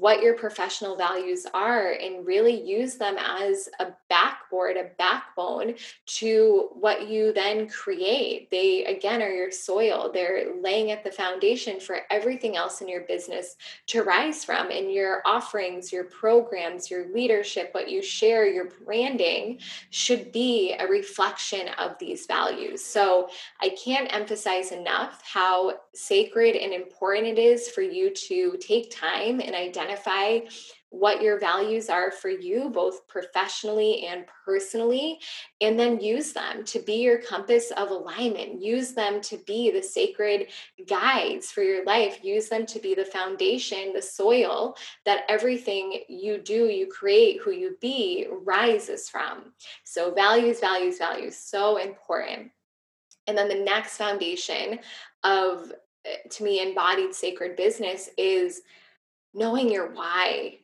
what 0.00 0.22
your 0.22 0.32
professional 0.32 0.96
values 0.96 1.46
are 1.52 1.92
and 1.92 2.26
really 2.26 2.58
use 2.58 2.94
them 2.96 3.16
as 3.18 3.68
a 3.80 3.88
backboard, 4.08 4.78
a 4.78 4.88
backbone 4.96 5.74
to 6.06 6.70
what 6.72 7.06
you 7.06 7.34
then 7.34 7.68
create. 7.68 8.50
They, 8.50 8.86
again, 8.86 9.20
are 9.20 9.30
your 9.30 9.50
soil. 9.50 10.10
They're 10.10 10.54
laying 10.62 10.90
at 10.90 11.04
the 11.04 11.12
foundation 11.12 11.78
for 11.78 12.00
everything 12.10 12.56
else 12.56 12.80
in 12.80 12.88
your 12.88 13.02
business 13.02 13.56
to 13.88 14.02
rise 14.02 14.42
from. 14.42 14.70
And 14.70 14.90
your 14.90 15.20
offerings, 15.26 15.92
your 15.92 16.04
programs, 16.04 16.90
your 16.90 17.12
leadership, 17.12 17.68
what 17.72 17.90
you 17.90 18.02
share, 18.02 18.46
your 18.46 18.70
branding 18.82 19.58
should 19.90 20.32
be 20.32 20.74
a 20.78 20.86
reflection 20.86 21.68
of 21.78 21.98
these 21.98 22.24
values. 22.24 22.82
So 22.82 23.28
I 23.60 23.68
can't 23.70 24.10
emphasize 24.14 24.72
enough 24.72 25.20
how 25.30 25.80
sacred 25.92 26.56
and 26.56 26.72
important 26.72 27.26
it 27.26 27.38
is 27.38 27.68
for 27.68 27.82
you 27.82 28.14
to 28.14 28.56
take 28.62 28.90
time 28.90 29.40
and 29.40 29.54
identify 29.54 29.89
identify 29.90 30.40
what 30.92 31.22
your 31.22 31.38
values 31.38 31.88
are 31.88 32.10
for 32.10 32.28
you, 32.28 32.68
both 32.68 33.06
professionally 33.06 34.06
and 34.06 34.24
personally, 34.44 35.20
and 35.60 35.78
then 35.78 36.00
use 36.00 36.32
them 36.32 36.64
to 36.64 36.80
be 36.80 36.94
your 36.94 37.18
compass 37.18 37.70
of 37.76 37.90
alignment. 37.90 38.60
Use 38.60 38.92
them 38.92 39.20
to 39.20 39.36
be 39.46 39.70
the 39.70 39.82
sacred 39.82 40.48
guides 40.88 41.52
for 41.52 41.62
your 41.62 41.84
life. 41.84 42.18
Use 42.24 42.48
them 42.48 42.66
to 42.66 42.80
be 42.80 42.94
the 42.94 43.04
foundation, 43.04 43.92
the 43.92 44.02
soil 44.02 44.76
that 45.04 45.22
everything 45.28 46.00
you 46.08 46.38
do, 46.38 46.66
you 46.66 46.88
create, 46.88 47.40
who 47.40 47.52
you 47.52 47.76
be 47.80 48.26
rises 48.42 49.08
from. 49.08 49.52
So, 49.84 50.12
values, 50.12 50.58
values, 50.58 50.98
values, 50.98 51.36
so 51.36 51.76
important. 51.76 52.50
And 53.28 53.38
then 53.38 53.48
the 53.48 53.54
next 53.54 53.96
foundation 53.96 54.80
of, 55.22 55.72
eh, 56.04 56.16
to 56.30 56.42
me, 56.42 56.66
embodied 56.66 57.14
sacred 57.14 57.54
business 57.54 58.10
is 58.18 58.62
knowing 59.34 59.70
your 59.70 59.92
why. 59.92 60.58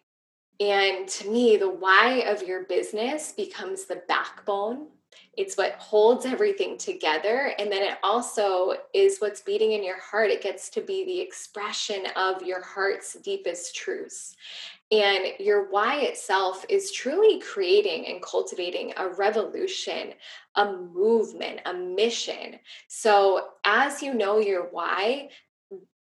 And 0.59 1.07
to 1.09 1.31
me, 1.31 1.57
the 1.57 1.71
why 1.71 2.25
of 2.27 2.43
your 2.43 2.65
business 2.65 3.33
becomes 3.33 3.85
the 3.85 4.03
backbone. 4.09 4.89
It's 5.37 5.57
what 5.57 5.73
holds 5.73 6.25
everything 6.25 6.79
together. 6.79 7.53
And 7.59 7.71
then 7.71 7.83
it 7.83 7.99
also 8.03 8.75
is 8.95 9.19
what's 9.19 9.43
beating 9.43 9.73
in 9.73 9.85
your 9.85 10.01
heart. 10.01 10.31
It 10.31 10.43
gets 10.43 10.71
to 10.71 10.81
be 10.81 11.05
the 11.05 11.21
expression 11.21 12.05
of 12.17 12.43
your 12.43 12.63
heart's 12.63 13.15
deepest 13.15 13.77
truths. 13.77 14.35
And 14.93 15.33
your 15.39 15.69
why 15.71 16.01
itself 16.03 16.65
is 16.69 16.93
truly 16.93 17.41
creating 17.41 18.07
and 18.07 18.23
cultivating 18.23 18.93
a 18.97 19.09
revolution, 19.09 20.15
a 20.55 20.73
movement, 20.73 21.61
a 21.67 21.75
mission. 21.75 22.61
So, 22.87 23.49
as 23.65 24.01
you 24.01 24.15
know 24.15 24.39
your 24.39 24.69
why, 24.71 25.31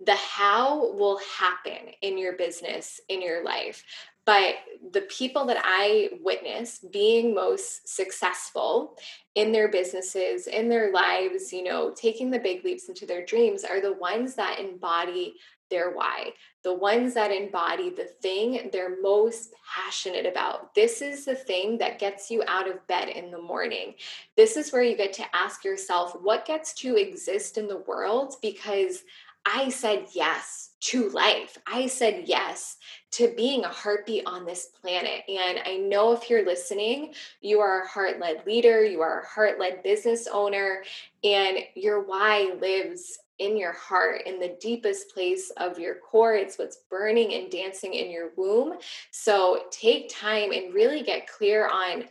the 0.05 0.15
how 0.15 0.93
will 0.93 1.19
happen 1.39 1.93
in 2.01 2.17
your 2.17 2.33
business, 2.33 2.99
in 3.09 3.21
your 3.21 3.43
life. 3.43 3.83
But 4.25 4.55
the 4.93 5.01
people 5.01 5.45
that 5.47 5.61
I 5.63 6.11
witness 6.21 6.79
being 6.91 7.35
most 7.35 7.93
successful 7.93 8.97
in 9.35 9.51
their 9.51 9.67
businesses, 9.67 10.47
in 10.47 10.69
their 10.69 10.93
lives, 10.93 11.51
you 11.51 11.63
know, 11.63 11.93
taking 11.93 12.31
the 12.31 12.39
big 12.39 12.63
leaps 12.63 12.87
into 12.87 13.05
their 13.05 13.25
dreams 13.25 13.65
are 13.65 13.81
the 13.81 13.93
ones 13.93 14.35
that 14.35 14.59
embody 14.59 15.35
their 15.69 15.91
why, 15.91 16.29
the 16.63 16.73
ones 16.73 17.15
that 17.15 17.31
embody 17.31 17.89
the 17.89 18.07
thing 18.21 18.69
they're 18.71 19.01
most 19.01 19.53
passionate 19.75 20.25
about. 20.25 20.73
This 20.75 21.01
is 21.01 21.25
the 21.25 21.35
thing 21.35 21.79
that 21.79 21.97
gets 21.97 22.29
you 22.29 22.43
out 22.47 22.69
of 22.69 22.85
bed 22.87 23.09
in 23.09 23.31
the 23.31 23.41
morning. 23.41 23.95
This 24.37 24.55
is 24.55 24.71
where 24.71 24.83
you 24.83 24.95
get 24.95 25.13
to 25.13 25.35
ask 25.35 25.65
yourself, 25.65 26.15
what 26.21 26.45
gets 26.45 26.73
to 26.75 26.95
exist 26.95 27.57
in 27.57 27.67
the 27.67 27.79
world? 27.79 28.35
Because 28.41 29.03
I 29.45 29.69
said 29.69 30.07
yes 30.13 30.71
to 30.81 31.09
life. 31.09 31.57
I 31.67 31.87
said 31.87 32.23
yes 32.25 32.77
to 33.11 33.33
being 33.35 33.63
a 33.63 33.69
heartbeat 33.69 34.25
on 34.25 34.45
this 34.45 34.67
planet. 34.81 35.23
And 35.27 35.59
I 35.65 35.77
know 35.77 36.13
if 36.13 36.29
you're 36.29 36.45
listening, 36.45 37.13
you 37.41 37.59
are 37.59 37.83
a 37.83 37.87
heart 37.87 38.19
led 38.19 38.45
leader, 38.45 38.83
you 38.83 39.01
are 39.01 39.21
a 39.21 39.27
heart 39.27 39.59
led 39.59 39.83
business 39.83 40.27
owner, 40.31 40.83
and 41.23 41.59
your 41.75 42.03
why 42.03 42.53
lives 42.59 43.19
in 43.39 43.57
your 43.57 43.73
heart, 43.73 44.21
in 44.25 44.39
the 44.39 44.55
deepest 44.61 45.13
place 45.13 45.51
of 45.57 45.79
your 45.79 45.95
core. 45.95 46.35
It's 46.35 46.57
what's 46.57 46.79
burning 46.89 47.33
and 47.33 47.51
dancing 47.51 47.93
in 47.93 48.11
your 48.11 48.31
womb. 48.37 48.77
So 49.11 49.63
take 49.71 50.09
time 50.09 50.51
and 50.51 50.73
really 50.73 51.03
get 51.03 51.27
clear 51.27 51.67
on 51.67 52.05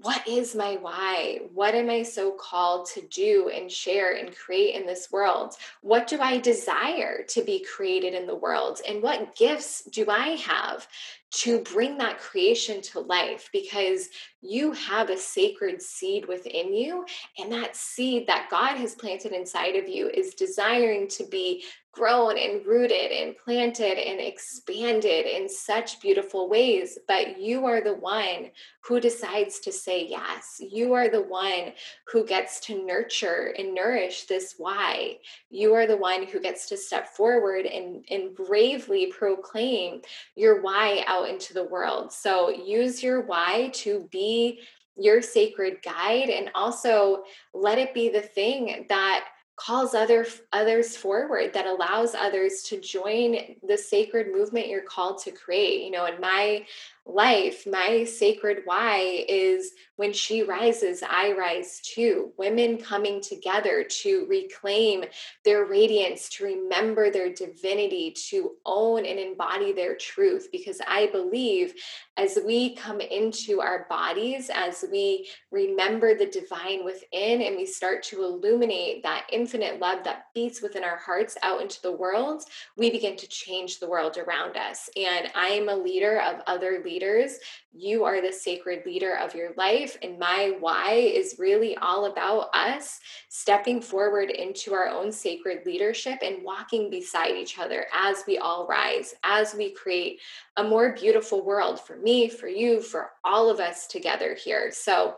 what 0.00 0.26
is 0.28 0.54
my 0.54 0.76
why? 0.76 1.40
What 1.52 1.74
am 1.74 1.90
I 1.90 2.04
so 2.04 2.30
called 2.30 2.86
to 2.90 3.00
do 3.00 3.50
and 3.52 3.70
share 3.70 4.12
and 4.12 4.34
create 4.34 4.76
in 4.76 4.86
this 4.86 5.10
world? 5.10 5.54
What 5.80 6.06
do 6.06 6.20
I 6.20 6.38
desire 6.38 7.24
to 7.24 7.42
be 7.42 7.64
created 7.64 8.14
in 8.14 8.26
the 8.26 8.36
world? 8.36 8.80
And 8.88 9.02
what 9.02 9.34
gifts 9.34 9.82
do 9.82 10.06
I 10.08 10.36
have 10.36 10.86
to 11.30 11.60
bring 11.60 11.98
that 11.98 12.18
creation 12.18 12.80
to 12.82 13.00
life? 13.00 13.48
Because 13.52 14.08
you 14.40 14.72
have 14.72 15.10
a 15.10 15.16
sacred 15.16 15.82
seed 15.82 16.26
within 16.26 16.72
you, 16.72 17.04
and 17.38 17.52
that 17.52 17.76
seed 17.76 18.26
that 18.26 18.48
God 18.50 18.76
has 18.76 18.94
planted 18.94 19.32
inside 19.32 19.76
of 19.76 19.88
you 19.88 20.08
is 20.08 20.34
desiring 20.34 21.08
to 21.08 21.24
be 21.24 21.64
grown 21.98 22.38
and 22.38 22.64
rooted 22.64 23.10
and 23.10 23.36
planted 23.36 23.98
and 23.98 24.20
expanded 24.20 25.26
in 25.26 25.48
such 25.48 26.00
beautiful 26.00 26.48
ways. 26.48 26.96
But 27.08 27.40
you 27.40 27.66
are 27.66 27.80
the 27.80 27.94
one 27.94 28.50
who 28.84 29.00
decides 29.00 29.58
to 29.60 29.72
say 29.72 30.06
yes. 30.06 30.60
You 30.60 30.94
are 30.94 31.08
the 31.08 31.22
one 31.22 31.72
who 32.06 32.24
gets 32.24 32.60
to 32.60 32.86
nurture 32.86 33.52
and 33.58 33.74
nourish 33.74 34.24
this 34.24 34.54
why. 34.58 35.18
You 35.50 35.74
are 35.74 35.88
the 35.88 35.96
one 35.96 36.24
who 36.24 36.40
gets 36.40 36.68
to 36.68 36.76
step 36.76 37.08
forward 37.08 37.66
and, 37.66 38.04
and 38.10 38.34
bravely 38.34 39.06
proclaim 39.06 40.02
your 40.36 40.62
why 40.62 41.04
out 41.06 41.17
into 41.24 41.54
the 41.54 41.64
world. 41.64 42.12
So 42.12 42.50
use 42.50 43.02
your 43.02 43.22
why 43.22 43.70
to 43.74 44.08
be 44.10 44.60
your 44.96 45.22
sacred 45.22 45.78
guide 45.82 46.28
and 46.28 46.50
also 46.54 47.22
let 47.54 47.78
it 47.78 47.94
be 47.94 48.08
the 48.08 48.20
thing 48.20 48.86
that 48.88 49.28
calls 49.58 49.92
other 49.92 50.24
others 50.52 50.96
forward 50.96 51.52
that 51.52 51.66
allows 51.66 52.14
others 52.14 52.62
to 52.62 52.80
join 52.80 53.56
the 53.66 53.76
sacred 53.76 54.32
movement 54.32 54.68
you're 54.68 54.82
called 54.82 55.20
to 55.20 55.32
create 55.32 55.82
you 55.82 55.90
know 55.90 56.06
in 56.06 56.20
my 56.20 56.64
life, 57.08 57.66
my 57.66 58.04
sacred 58.04 58.58
why 58.64 59.24
is 59.28 59.72
when 59.96 60.12
she 60.12 60.42
rises, 60.42 61.02
I 61.02 61.32
rise 61.32 61.80
too. 61.80 62.32
Women 62.36 62.78
coming 62.78 63.20
together 63.20 63.84
to 64.02 64.26
reclaim 64.28 65.04
their 65.44 65.64
radiance, 65.64 66.28
to 66.30 66.44
remember 66.44 67.10
their 67.10 67.32
divinity, 67.32 68.14
to 68.28 68.52
own 68.64 69.04
and 69.04 69.18
embody 69.18 69.72
their 69.72 69.96
truth. 69.96 70.48
Because 70.52 70.80
I 70.86 71.06
believe 71.06 71.74
as 72.16 72.38
we 72.44 72.76
come 72.76 73.00
into 73.00 73.60
our 73.60 73.86
bodies, 73.88 74.50
as 74.52 74.84
we 74.92 75.28
remember 75.50 76.14
the 76.14 76.26
divine 76.26 76.84
within, 76.84 77.42
and 77.42 77.56
we 77.56 77.66
start 77.66 78.02
to 78.04 78.22
illuminate 78.22 79.02
that 79.02 79.26
infinite 79.32 79.80
love 79.80 80.04
that 80.04 80.26
beats 80.34 80.62
within 80.62 80.84
our 80.84 80.98
hearts 80.98 81.36
out 81.42 81.60
into 81.60 81.80
the 81.82 81.92
world, 81.92 82.44
we 82.76 82.90
begin 82.90 83.16
to 83.16 83.26
change 83.28 83.80
the 83.80 83.88
world 83.88 84.16
around 84.18 84.56
us. 84.56 84.88
And 84.96 85.28
I 85.34 85.48
am 85.48 85.68
a 85.68 85.76
leader 85.76 86.20
of 86.20 86.42
other 86.46 86.82
leaders 86.84 86.97
leaders. 86.98 87.38
You 87.72 88.04
are 88.04 88.20
the 88.20 88.32
sacred 88.32 88.84
leader 88.84 89.16
of 89.16 89.34
your 89.34 89.50
life. 89.56 89.96
And 90.02 90.18
my 90.18 90.56
why 90.58 90.94
is 90.94 91.36
really 91.38 91.76
all 91.76 92.06
about 92.06 92.48
us 92.54 92.98
stepping 93.28 93.80
forward 93.80 94.30
into 94.30 94.74
our 94.74 94.88
own 94.88 95.12
sacred 95.12 95.64
leadership 95.64 96.18
and 96.22 96.42
walking 96.42 96.90
beside 96.90 97.36
each 97.36 97.58
other 97.58 97.86
as 97.94 98.24
we 98.26 98.38
all 98.38 98.66
rise, 98.66 99.14
as 99.22 99.54
we 99.54 99.70
create 99.72 100.20
a 100.56 100.64
more 100.64 100.92
beautiful 100.92 101.44
world 101.44 101.80
for 101.80 101.96
me, 101.96 102.28
for 102.28 102.48
you, 102.48 102.80
for 102.80 103.10
all 103.24 103.48
of 103.48 103.60
us 103.60 103.86
together 103.86 104.34
here. 104.34 104.70
So, 104.72 105.16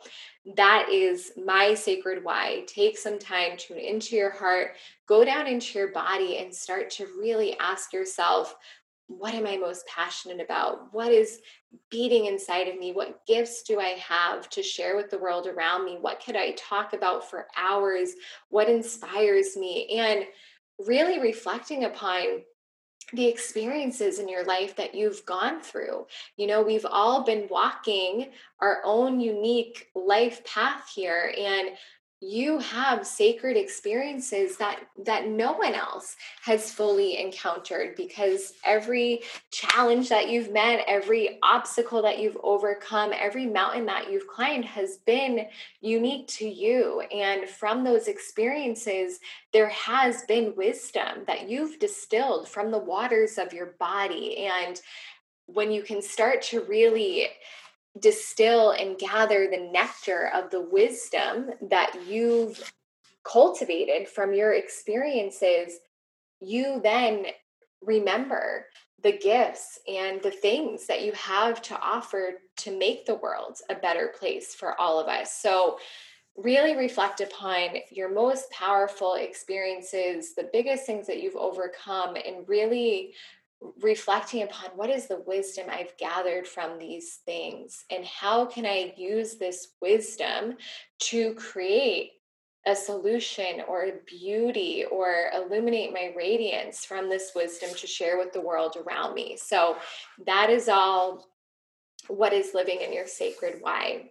that 0.56 0.88
is 0.90 1.32
my 1.36 1.74
sacred 1.74 2.24
why. 2.24 2.64
Take 2.66 2.96
some 2.96 3.18
time, 3.18 3.58
tune 3.58 3.76
into 3.76 4.16
your 4.16 4.30
heart, 4.30 4.70
go 5.06 5.22
down 5.22 5.46
into 5.46 5.78
your 5.78 5.92
body, 5.92 6.38
and 6.38 6.54
start 6.54 6.88
to 6.92 7.08
really 7.18 7.58
ask 7.58 7.92
yourself 7.92 8.56
what 9.18 9.34
am 9.34 9.46
I 9.46 9.56
most 9.56 9.86
passionate 9.86 10.40
about? 10.40 10.92
What 10.94 11.10
is 11.10 11.40
beating 11.90 12.26
inside 12.26 12.68
of 12.68 12.78
me? 12.78 12.92
What 12.92 13.26
gifts 13.26 13.62
do 13.62 13.80
I 13.80 13.96
have 13.98 14.48
to 14.50 14.62
share 14.62 14.96
with 14.96 15.10
the 15.10 15.18
world 15.18 15.48
around 15.48 15.84
me? 15.84 15.98
What 16.00 16.22
could 16.24 16.36
I 16.36 16.52
talk 16.52 16.92
about 16.92 17.28
for 17.28 17.48
hours? 17.56 18.12
What 18.50 18.68
inspires 18.68 19.56
me? 19.56 19.98
And 19.98 20.24
really 20.86 21.18
reflecting 21.18 21.84
upon 21.84 22.42
the 23.12 23.26
experiences 23.26 24.20
in 24.20 24.28
your 24.28 24.44
life 24.44 24.76
that 24.76 24.94
you've 24.94 25.26
gone 25.26 25.60
through. 25.60 26.06
You 26.36 26.46
know, 26.46 26.62
we've 26.62 26.86
all 26.88 27.24
been 27.24 27.48
walking 27.50 28.30
our 28.60 28.80
own 28.84 29.18
unique 29.18 29.88
life 29.96 30.44
path 30.44 30.88
here. 30.94 31.34
And 31.36 31.70
you 32.22 32.58
have 32.58 33.06
sacred 33.06 33.56
experiences 33.56 34.58
that 34.58 34.80
that 35.04 35.26
no 35.26 35.52
one 35.52 35.72
else 35.72 36.16
has 36.42 36.70
fully 36.70 37.18
encountered 37.18 37.96
because 37.96 38.52
every 38.62 39.22
challenge 39.50 40.10
that 40.10 40.28
you've 40.28 40.52
met 40.52 40.84
every 40.86 41.38
obstacle 41.42 42.02
that 42.02 42.18
you've 42.18 42.36
overcome 42.42 43.12
every 43.18 43.46
mountain 43.46 43.86
that 43.86 44.10
you've 44.10 44.26
climbed 44.26 44.66
has 44.66 44.98
been 44.98 45.46
unique 45.80 46.28
to 46.28 46.46
you. 46.46 47.00
And 47.10 47.48
from 47.48 47.84
those 47.84 48.06
experiences 48.06 49.20
there 49.54 49.70
has 49.70 50.22
been 50.24 50.54
wisdom 50.56 51.24
that 51.26 51.48
you've 51.48 51.78
distilled 51.78 52.48
from 52.48 52.70
the 52.70 52.78
waters 52.78 53.38
of 53.38 53.54
your 53.54 53.74
body. 53.78 54.46
And 54.46 54.78
when 55.46 55.70
you 55.72 55.82
can 55.82 56.02
start 56.02 56.42
to 56.42 56.60
really 56.64 57.28
distill 57.98 58.70
and 58.70 58.98
gather 58.98 59.48
the 59.48 59.70
nectar 59.72 60.30
of 60.34 60.50
the 60.50 60.60
wisdom 60.60 61.50
that 61.70 61.96
you've 62.06 62.72
cultivated 63.24 64.08
from 64.08 64.32
your 64.32 64.54
experiences, 64.54 65.78
you 66.40 66.80
then 66.82 67.26
remember 67.82 68.66
the 69.02 69.12
gifts 69.12 69.78
and 69.88 70.22
the 70.22 70.30
things 70.30 70.86
that 70.86 71.02
you 71.02 71.12
have 71.12 71.62
to 71.62 71.80
offer 71.80 72.34
to 72.58 72.76
make 72.76 73.06
the 73.06 73.14
world 73.16 73.58
a 73.70 73.74
better 73.74 74.12
place 74.18 74.54
for 74.54 74.78
all 74.80 75.00
of 75.00 75.08
us. 75.08 75.40
So, 75.40 75.78
really 76.36 76.76
reflect 76.76 77.20
upon 77.20 77.70
your 77.90 78.08
most 78.08 78.50
powerful 78.50 79.14
experiences, 79.14 80.34
the 80.34 80.48
biggest 80.52 80.86
things 80.86 81.06
that 81.06 81.20
you've 81.20 81.36
overcome, 81.36 82.14
and 82.14 82.48
really 82.48 83.14
reflecting 83.82 84.42
upon 84.42 84.70
what 84.76 84.90
is 84.90 85.06
the 85.06 85.22
wisdom 85.26 85.66
I've 85.68 85.96
gathered 85.98 86.46
from 86.46 86.78
these 86.78 87.20
things 87.26 87.84
and 87.90 88.04
how 88.04 88.46
can 88.46 88.64
I 88.64 88.94
use 88.96 89.36
this 89.36 89.68
wisdom 89.82 90.56
to 91.00 91.34
create 91.34 92.12
a 92.66 92.76
solution 92.76 93.62
or 93.68 93.84
a 93.84 93.92
beauty 94.06 94.84
or 94.90 95.30
illuminate 95.34 95.92
my 95.92 96.12
radiance 96.16 96.84
from 96.84 97.08
this 97.08 97.32
wisdom 97.34 97.70
to 97.76 97.86
share 97.86 98.18
with 98.18 98.32
the 98.32 98.40
world 98.40 98.76
around 98.76 99.14
me. 99.14 99.36
So 99.36 99.76
that 100.26 100.50
is 100.50 100.68
all 100.68 101.26
what 102.08 102.32
is 102.32 102.54
living 102.54 102.80
in 102.80 102.92
your 102.92 103.06
sacred 103.06 103.58
why. 103.60 104.10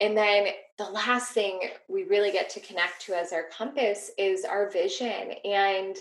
And 0.00 0.16
then 0.16 0.48
the 0.78 0.84
last 0.84 1.32
thing 1.32 1.60
we 1.88 2.04
really 2.04 2.32
get 2.32 2.50
to 2.50 2.60
connect 2.60 3.02
to 3.02 3.14
as 3.14 3.32
our 3.32 3.44
compass 3.56 4.10
is 4.18 4.44
our 4.44 4.70
vision. 4.70 5.32
And 5.44 5.96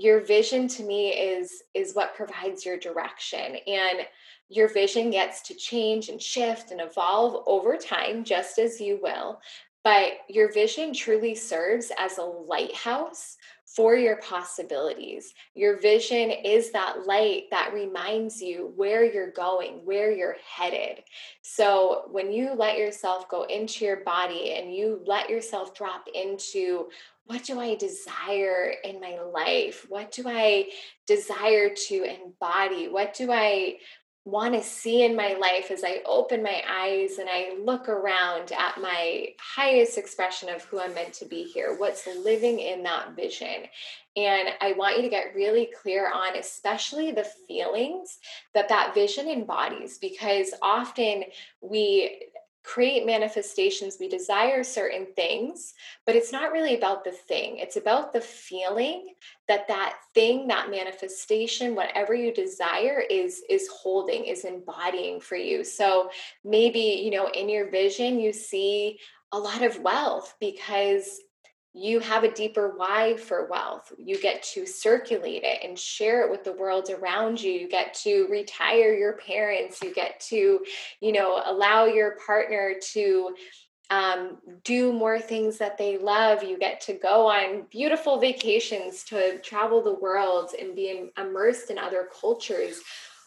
your 0.00 0.20
vision 0.20 0.68
to 0.68 0.82
me 0.82 1.08
is 1.08 1.62
is 1.74 1.94
what 1.94 2.14
provides 2.14 2.64
your 2.64 2.78
direction 2.78 3.56
and 3.66 4.00
your 4.48 4.68
vision 4.68 5.10
gets 5.10 5.42
to 5.42 5.54
change 5.54 6.08
and 6.08 6.22
shift 6.22 6.70
and 6.70 6.80
evolve 6.80 7.42
over 7.46 7.76
time 7.76 8.24
just 8.24 8.58
as 8.58 8.80
you 8.80 8.98
will 9.02 9.40
but 9.86 10.14
your 10.28 10.52
vision 10.52 10.92
truly 10.92 11.34
serves 11.34 11.92
as 11.96 12.18
a 12.18 12.22
lighthouse 12.22 13.36
for 13.66 13.94
your 13.94 14.16
possibilities. 14.16 15.34
Your 15.54 15.78
vision 15.78 16.30
is 16.30 16.72
that 16.72 17.06
light 17.06 17.44
that 17.50 17.72
reminds 17.72 18.40
you 18.40 18.72
where 18.74 19.04
you're 19.04 19.30
going, 19.30 19.84
where 19.84 20.10
you're 20.10 20.38
headed. 20.44 21.04
So, 21.42 22.08
when 22.10 22.32
you 22.32 22.54
let 22.54 22.78
yourself 22.78 23.28
go 23.28 23.42
into 23.44 23.84
your 23.84 23.98
body 23.98 24.54
and 24.54 24.74
you 24.74 25.02
let 25.06 25.28
yourself 25.28 25.74
drop 25.74 26.08
into 26.14 26.88
what 27.26 27.44
do 27.44 27.60
I 27.60 27.74
desire 27.74 28.74
in 28.84 29.00
my 29.00 29.18
life? 29.18 29.84
What 29.88 30.12
do 30.12 30.24
I 30.26 30.70
desire 31.06 31.70
to 31.88 32.04
embody? 32.04 32.88
What 32.88 33.14
do 33.14 33.32
I 33.32 33.78
want 34.26 34.54
to 34.54 34.62
see 34.62 35.04
in 35.04 35.14
my 35.14 35.34
life 35.34 35.70
as 35.70 35.84
I 35.84 36.02
open 36.04 36.42
my 36.42 36.60
eyes 36.68 37.18
and 37.18 37.28
I 37.30 37.56
look 37.62 37.88
around 37.88 38.50
at 38.50 38.80
my 38.80 39.28
highest 39.40 39.96
expression 39.98 40.48
of 40.48 40.64
who 40.64 40.80
I'm 40.80 40.94
meant 40.94 41.12
to 41.14 41.26
be 41.26 41.44
here, 41.44 41.76
what's 41.78 42.08
living 42.08 42.58
in 42.58 42.82
that 42.82 43.14
vision. 43.14 43.66
And 44.16 44.48
I 44.60 44.72
want 44.72 44.96
you 44.96 45.02
to 45.02 45.08
get 45.08 45.34
really 45.36 45.70
clear 45.80 46.10
on, 46.10 46.36
especially 46.36 47.12
the 47.12 47.30
feelings 47.46 48.18
that 48.52 48.68
that 48.68 48.94
vision 48.94 49.28
embodies, 49.28 49.98
because 49.98 50.52
often 50.60 51.22
we 51.60 52.22
create 52.66 53.06
manifestations. 53.06 53.98
We 54.00 54.08
desire 54.08 54.64
certain 54.64 55.06
things, 55.14 55.74
but 56.04 56.16
it's 56.16 56.32
not 56.32 56.50
really 56.50 56.76
about 56.76 57.04
the 57.04 57.12
thing. 57.12 57.58
It's 57.58 57.76
about 57.76 58.12
the 58.12 58.20
feeling 58.20 59.14
that 59.46 59.68
that 59.68 59.94
thing, 60.14 60.48
that 60.48 60.68
manifestation, 60.68 61.76
whatever 61.76 62.12
you 62.12 62.34
desire 62.34 63.04
is 63.08 63.44
is 63.48 63.68
holding, 63.68 64.24
is 64.24 64.44
embodying 64.44 65.20
for 65.20 65.36
you. 65.36 65.62
So 65.62 66.10
maybe, 66.44 67.00
you 67.04 67.12
know, 67.12 67.28
in 67.28 67.48
your 67.48 67.70
vision 67.70 68.18
you 68.18 68.32
see 68.32 68.98
a 69.30 69.38
lot 69.38 69.62
of 69.62 69.80
wealth 69.80 70.34
because 70.40 71.20
you 71.76 72.00
have 72.00 72.24
a 72.24 72.32
deeper 72.32 72.72
why 72.74 73.18
for 73.18 73.46
wealth. 73.48 73.92
You 74.02 74.18
get 74.18 74.42
to 74.54 74.64
circulate 74.64 75.42
it 75.44 75.62
and 75.62 75.78
share 75.78 76.24
it 76.24 76.30
with 76.30 76.42
the 76.42 76.54
world 76.54 76.88
around 76.88 77.38
you. 77.42 77.52
You 77.52 77.68
get 77.68 77.92
to 78.04 78.26
retire 78.30 78.94
your 78.94 79.18
parents. 79.18 79.82
You 79.82 79.92
get 79.92 80.18
to, 80.28 80.64
you 81.00 81.12
know, 81.12 81.42
allow 81.44 81.84
your 81.84 82.16
partner 82.26 82.76
to 82.92 83.34
um, 83.90 84.38
do 84.64 84.90
more 84.90 85.18
things 85.20 85.58
that 85.58 85.76
they 85.76 85.98
love. 85.98 86.42
You 86.42 86.58
get 86.58 86.80
to 86.82 86.94
go 86.94 87.26
on 87.26 87.66
beautiful 87.70 88.18
vacations 88.18 89.04
to 89.04 89.38
travel 89.40 89.82
the 89.82 89.94
world 89.94 90.52
and 90.58 90.74
be 90.74 91.10
immersed 91.18 91.70
in 91.70 91.76
other 91.76 92.08
cultures 92.18 92.80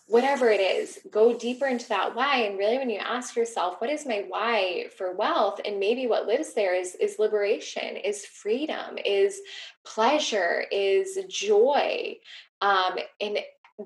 whatever 0.10 0.50
it 0.50 0.60
is, 0.60 1.00
go 1.12 1.38
deeper 1.38 1.68
into 1.68 1.88
that 1.90 2.16
why. 2.16 2.38
And 2.38 2.58
really, 2.58 2.80
when 2.80 2.90
you 2.90 2.98
ask 2.98 3.36
yourself, 3.36 3.80
what 3.80 3.92
is 3.92 4.08
my 4.08 4.26
why 4.28 4.88
for 4.98 5.16
wealth? 5.16 5.62
And 5.64 5.80
maybe 5.80 6.08
what 6.08 6.26
lives 6.26 6.54
there 6.54 6.74
is, 6.74 6.96
is 6.96 7.20
liberation, 7.20 7.96
is 7.96 8.26
freedom, 8.26 8.98
is 9.06 9.40
pleasure, 9.86 10.66
is 10.72 11.20
joy. 11.30 12.18
Um, 12.60 12.98
and 13.22 13.38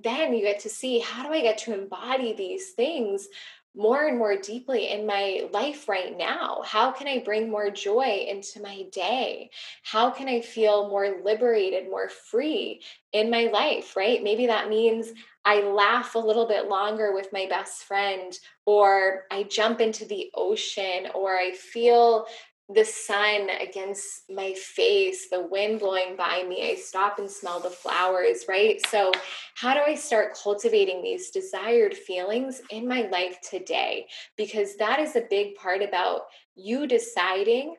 then 0.02 0.34
you 0.34 0.42
get 0.42 0.62
to 0.62 0.70
see 0.70 1.00
how 1.00 1.24
do 1.24 1.34
I 1.34 1.42
get 1.42 1.58
to 1.60 1.74
embody 1.74 2.34
these 2.34 2.72
things 2.72 3.28
more 3.76 4.06
and 4.06 4.18
more 4.18 4.38
deeply 4.38 4.92
in 4.92 5.06
my 5.06 5.50
life 5.52 5.90
right 5.90 6.18
now? 6.18 6.62
How 6.64 6.92
can 6.92 7.08
I 7.08 7.20
bring 7.20 7.50
more 7.50 7.70
joy 7.70 8.26
into 8.30 8.62
my 8.62 8.86
day? 8.92 9.50
How 9.84 10.10
can 10.10 10.30
I 10.30 10.42
feel 10.42 10.90
more 10.90 11.22
liberated, 11.24 11.90
more 11.90 12.08
free 12.08 12.82
in 13.12 13.30
my 13.30 13.46
life, 13.46 13.98
right? 13.98 14.24
Maybe 14.24 14.48
that 14.48 14.70
means 14.70 15.12
I 15.46 15.62
laugh 15.62 16.16
a 16.16 16.20
little 16.20 16.48
bit 16.48 16.70
longer 16.70 17.14
with 17.14 17.34
my 17.34 17.46
best 17.50 17.84
friend, 17.84 18.38
or 18.66 19.24
I 19.32 19.44
jump 19.44 19.82
into 19.82 20.06
the 20.06 20.32
ocean, 20.36 21.10
or 21.14 21.36
I 21.36 21.52
feel 21.52 22.26
the 22.70 22.86
sun 22.86 23.50
against 23.62 24.24
my 24.30 24.54
face, 24.54 25.30
the 25.30 25.46
wind 25.48 25.80
blowing 25.80 26.16
by 26.16 26.44
me, 26.44 26.72
I 26.72 26.76
stop 26.76 27.20
and 27.20 27.30
smell 27.30 27.60
the 27.60 27.70
flowers, 27.70 28.46
right? 28.48 28.84
So, 28.88 29.12
how 29.56 29.74
do 29.74 29.82
I 29.86 29.96
start 29.96 30.38
cultivating 30.42 31.02
these 31.02 31.30
desired 31.30 31.94
feelings 31.94 32.62
in 32.70 32.88
my 32.88 33.02
life 33.12 33.38
today? 33.42 34.08
Because 34.38 34.78
that 34.78 35.00
is 35.00 35.16
a 35.16 35.28
big 35.30 35.56
part 35.56 35.82
about 35.82 36.22
you 36.56 36.88
deciding 36.88 37.76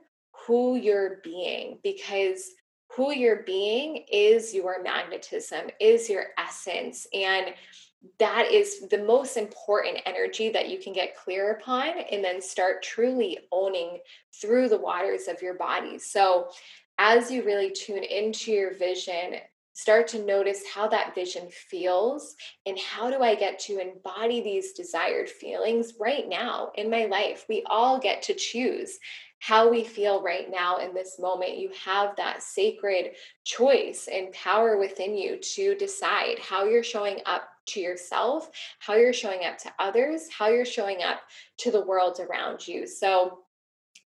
who 0.46 0.76
you're 0.76 1.20
being, 1.24 1.78
because 1.82 2.50
who 2.96 3.12
you're 3.12 3.42
being 3.44 4.04
is 4.10 4.54
your 4.54 4.82
magnetism, 4.82 5.70
is 5.80 6.08
your 6.08 6.26
essence. 6.38 7.06
And 7.12 7.54
that 8.18 8.50
is 8.50 8.88
the 8.88 9.02
most 9.02 9.36
important 9.36 9.98
energy 10.06 10.50
that 10.50 10.68
you 10.68 10.78
can 10.78 10.92
get 10.92 11.16
clear 11.16 11.52
upon 11.52 11.88
and 12.10 12.22
then 12.22 12.40
start 12.40 12.82
truly 12.82 13.38
owning 13.50 13.98
through 14.40 14.68
the 14.68 14.78
waters 14.78 15.26
of 15.28 15.40
your 15.42 15.54
body. 15.54 15.98
So, 15.98 16.48
as 16.98 17.30
you 17.30 17.42
really 17.44 17.72
tune 17.72 18.04
into 18.04 18.52
your 18.52 18.74
vision, 18.74 19.36
start 19.72 20.06
to 20.06 20.24
notice 20.24 20.62
how 20.72 20.86
that 20.86 21.14
vision 21.14 21.48
feels 21.50 22.36
and 22.66 22.78
how 22.78 23.10
do 23.10 23.20
I 23.20 23.34
get 23.34 23.58
to 23.60 23.80
embody 23.80 24.40
these 24.40 24.72
desired 24.72 25.28
feelings 25.28 25.94
right 25.98 26.28
now 26.28 26.70
in 26.76 26.88
my 26.88 27.06
life. 27.06 27.46
We 27.48 27.64
all 27.66 27.98
get 27.98 28.22
to 28.22 28.34
choose 28.34 28.98
how 29.44 29.68
we 29.68 29.84
feel 29.84 30.22
right 30.22 30.50
now 30.50 30.78
in 30.78 30.94
this 30.94 31.18
moment. 31.18 31.58
You 31.58 31.68
have 31.84 32.16
that 32.16 32.42
sacred 32.42 33.10
choice 33.44 34.08
and 34.10 34.32
power 34.32 34.78
within 34.78 35.14
you 35.14 35.36
to 35.36 35.74
decide 35.74 36.38
how 36.38 36.64
you're 36.64 36.82
showing 36.82 37.18
up 37.26 37.50
to 37.66 37.80
yourself, 37.80 38.50
how 38.78 38.94
you're 38.94 39.12
showing 39.12 39.44
up 39.44 39.58
to 39.58 39.70
others, 39.78 40.28
how 40.30 40.48
you're 40.48 40.64
showing 40.64 41.02
up 41.02 41.20
to 41.58 41.70
the 41.70 41.84
world 41.84 42.20
around 42.20 42.66
you. 42.66 42.86
So 42.86 43.40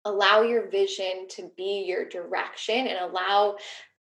allow 0.05 0.43
your 0.43 0.69
vision 0.71 1.29
to 1.29 1.49
be 1.57 1.85
your 1.87 2.09
direction 2.09 2.89
and 2.89 2.99
allow 2.99 3.59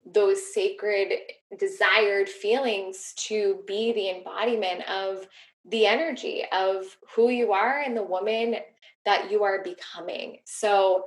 those 0.05 0.53
sacred 0.53 1.15
desired 1.59 2.29
feelings 2.29 3.15
to 3.17 3.61
be 3.67 3.95
the 3.95 4.11
embodiment 4.11 4.87
of 4.87 5.27
the 5.65 5.87
energy 5.87 6.45
of 6.53 6.85
who 7.15 7.31
you 7.31 7.53
are 7.53 7.81
and 7.81 7.97
the 7.97 8.03
woman 8.03 8.57
that 9.05 9.31
you 9.31 9.45
are 9.45 9.63
becoming. 9.63 10.39
So 10.45 11.07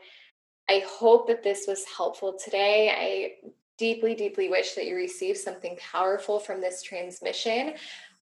I 0.69 0.83
hope 0.87 1.27
that 1.27 1.43
this 1.43 1.65
was 1.67 1.85
helpful 1.85 2.37
today. 2.43 2.91
I 2.95 3.49
deeply, 3.77 4.15
deeply 4.15 4.49
wish 4.49 4.73
that 4.73 4.85
you 4.85 4.95
received 4.95 5.37
something 5.37 5.77
powerful 5.77 6.39
from 6.39 6.61
this 6.61 6.81
transmission. 6.81 7.73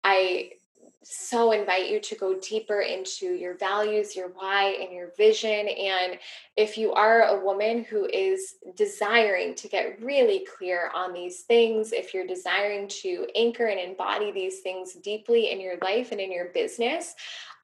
I 0.04 0.52
so 1.02 1.52
invite 1.52 1.88
you 1.88 2.00
to 2.00 2.14
go 2.16 2.38
deeper 2.38 2.80
into 2.80 3.26
your 3.34 3.56
values, 3.56 4.14
your 4.14 4.28
why, 4.28 4.76
and 4.80 4.92
your 4.92 5.12
vision. 5.16 5.68
And 5.68 6.18
if 6.56 6.76
you 6.76 6.92
are 6.92 7.22
a 7.22 7.44
woman 7.44 7.84
who 7.84 8.04
is 8.06 8.56
desiring 8.76 9.54
to 9.54 9.68
get 9.68 10.02
really 10.02 10.46
clear 10.56 10.90
on 10.94 11.12
these 11.12 11.42
things, 11.42 11.92
if 11.92 12.12
you're 12.12 12.26
desiring 12.26 12.88
to 12.88 13.26
anchor 13.34 13.66
and 13.66 13.80
embody 13.80 14.32
these 14.32 14.60
things 14.60 14.94
deeply 14.94 15.50
in 15.50 15.60
your 15.60 15.76
life 15.82 16.12
and 16.12 16.20
in 16.20 16.32
your 16.32 16.46
business, 16.46 17.14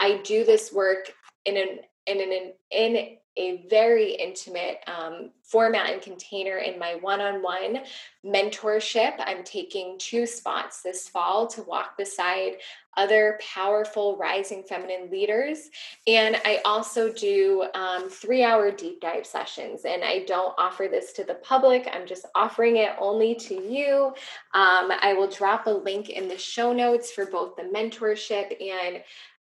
I 0.00 0.22
do 0.24 0.44
this 0.44 0.72
work 0.72 1.12
in 1.44 1.56
an 1.56 1.78
in 2.06 2.20
an 2.20 2.52
in 2.70 3.16
a 3.36 3.66
very 3.68 4.12
intimate 4.12 4.78
um, 4.86 5.30
format 5.42 5.90
and 5.90 6.00
container 6.00 6.58
in 6.58 6.78
my 6.78 6.94
one 6.94 7.20
on 7.20 7.42
one 7.42 7.80
mentorship. 8.24 9.14
I'm 9.18 9.42
taking 9.42 9.96
two 9.98 10.24
spots 10.24 10.82
this 10.82 11.08
fall 11.08 11.48
to 11.48 11.62
walk 11.62 11.96
beside 11.98 12.58
other 12.96 13.40
powerful 13.42 14.16
rising 14.16 14.62
feminine 14.62 15.10
leaders. 15.10 15.68
And 16.06 16.36
I 16.44 16.60
also 16.64 17.12
do 17.12 17.66
um, 17.74 18.08
three 18.08 18.44
hour 18.44 18.70
deep 18.70 19.00
dive 19.00 19.26
sessions. 19.26 19.84
And 19.84 20.04
I 20.04 20.24
don't 20.26 20.54
offer 20.56 20.86
this 20.88 21.12
to 21.14 21.24
the 21.24 21.34
public, 21.34 21.88
I'm 21.92 22.06
just 22.06 22.26
offering 22.36 22.76
it 22.76 22.90
only 23.00 23.34
to 23.34 23.54
you. 23.54 24.12
Um, 24.54 24.92
I 25.02 25.14
will 25.16 25.28
drop 25.28 25.66
a 25.66 25.70
link 25.70 26.08
in 26.08 26.28
the 26.28 26.38
show 26.38 26.72
notes 26.72 27.10
for 27.10 27.26
both 27.26 27.56
the 27.56 27.64
mentorship 27.64 28.62
and 28.62 29.02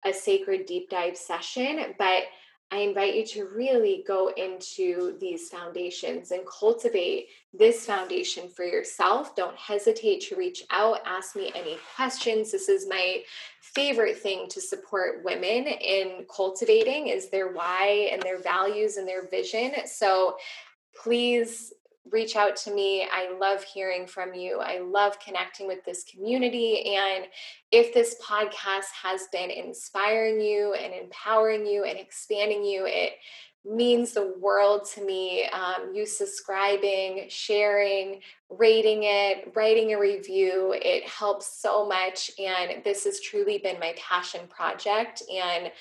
a 0.06 0.14
sacred 0.14 0.66
deep 0.66 0.90
dive 0.90 1.18
session. 1.18 1.96
But 1.98 2.24
I 2.70 2.80
invite 2.80 3.16
you 3.16 3.26
to 3.28 3.46
really 3.46 4.04
go 4.06 4.30
into 4.36 5.18
these 5.22 5.48
foundations 5.48 6.32
and 6.32 6.42
cultivate 6.46 7.28
this 7.54 7.86
foundation 7.86 8.50
for 8.50 8.66
yourself. 8.66 9.38
Don't 9.38 9.56
hesitate 9.56 10.20
to 10.24 10.36
reach 10.36 10.64
out, 10.70 11.00
ask 11.06 11.36
me 11.38 11.50
any 11.56 11.78
questions. 11.96 12.52
This 12.52 12.68
is 12.68 12.86
my 12.90 13.24
favorite 13.62 14.18
thing 14.18 14.50
to 14.50 14.60
support 14.60 15.24
women 15.24 15.66
in 15.66 16.26
cultivating 16.34 17.08
is 17.08 17.30
their 17.30 17.54
why 17.54 18.10
and 18.12 18.22
their 18.22 18.42
values 18.42 18.98
and 18.98 19.08
their 19.08 19.30
vision. 19.30 19.72
So 19.86 20.36
please 21.02 21.74
reach 22.12 22.36
out 22.36 22.56
to 22.58 22.74
me. 22.74 23.08
I 23.12 23.36
love 23.40 23.64
hearing 23.64 24.08
from 24.08 24.34
you. 24.34 24.60
I 24.60 24.80
love 24.80 25.20
connecting 25.20 25.68
with 25.68 25.84
this 25.86 26.04
community. 26.04 26.96
And 26.96 27.26
if 27.72 27.94
this 27.94 28.16
podcast 28.24 28.92
has 29.02 29.28
been 29.32 29.50
inspiring 29.50 30.40
you 30.42 30.74
and 30.74 30.94
empowering 30.94 31.66
you 31.66 31.84
and 31.84 31.98
expanding 31.98 32.64
you, 32.64 32.86
it 32.86 33.14
means 33.66 34.14
the 34.14 34.34
world 34.40 34.88
to 34.96 35.04
me. 35.04 35.46
Um, 35.46 35.94
you 35.94 36.06
subscribing, 36.06 37.26
sharing, 37.28 38.22
rating 38.50 39.04
it, 39.04 39.52
writing 39.56 39.94
a 39.94 40.00
review, 40.00 40.74
it 40.78 41.08
helps 41.08 41.62
so 41.62 41.86
much. 41.86 42.32
And 42.40 42.84
this 42.84 43.04
has 43.04 43.20
truly 43.20 43.58
been 43.58 43.80
my 43.80 43.94
passion 43.98 44.48
project. 44.48 45.24
And 45.34 45.72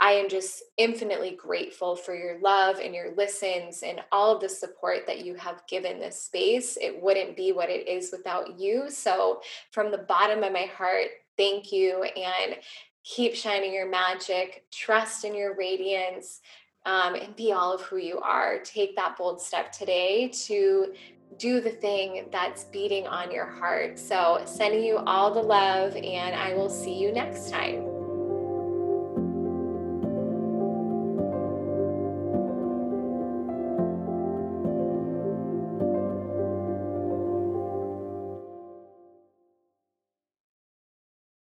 I 0.00 0.12
am 0.12 0.28
just 0.28 0.62
infinitely 0.76 1.38
grateful 1.40 1.96
for 1.96 2.14
your 2.14 2.38
love 2.40 2.78
and 2.78 2.94
your 2.94 3.14
listens 3.16 3.82
and 3.82 4.00
all 4.12 4.34
of 4.34 4.42
the 4.42 4.48
support 4.48 5.06
that 5.06 5.24
you 5.24 5.34
have 5.36 5.66
given 5.68 5.98
this 5.98 6.20
space. 6.20 6.76
It 6.80 7.02
wouldn't 7.02 7.36
be 7.36 7.52
what 7.52 7.70
it 7.70 7.88
is 7.88 8.12
without 8.12 8.60
you. 8.60 8.90
So, 8.90 9.40
from 9.70 9.90
the 9.90 9.98
bottom 9.98 10.42
of 10.42 10.52
my 10.52 10.66
heart, 10.76 11.08
thank 11.38 11.72
you 11.72 12.02
and 12.02 12.56
keep 13.04 13.34
shining 13.34 13.72
your 13.72 13.88
magic, 13.88 14.66
trust 14.70 15.24
in 15.24 15.34
your 15.34 15.56
radiance, 15.56 16.40
um, 16.84 17.14
and 17.14 17.34
be 17.34 17.52
all 17.52 17.72
of 17.72 17.80
who 17.82 17.96
you 17.96 18.20
are. 18.20 18.58
Take 18.58 18.96
that 18.96 19.16
bold 19.16 19.40
step 19.40 19.72
today 19.72 20.28
to 20.46 20.92
do 21.38 21.60
the 21.60 21.70
thing 21.70 22.26
that's 22.30 22.64
beating 22.64 23.06
on 23.06 23.30
your 23.30 23.46
heart. 23.46 23.98
So, 23.98 24.42
sending 24.44 24.84
you 24.84 24.98
all 24.98 25.32
the 25.32 25.42
love, 25.42 25.96
and 25.96 26.34
I 26.34 26.54
will 26.54 26.70
see 26.70 26.94
you 26.94 27.12
next 27.12 27.50
time. 27.50 27.95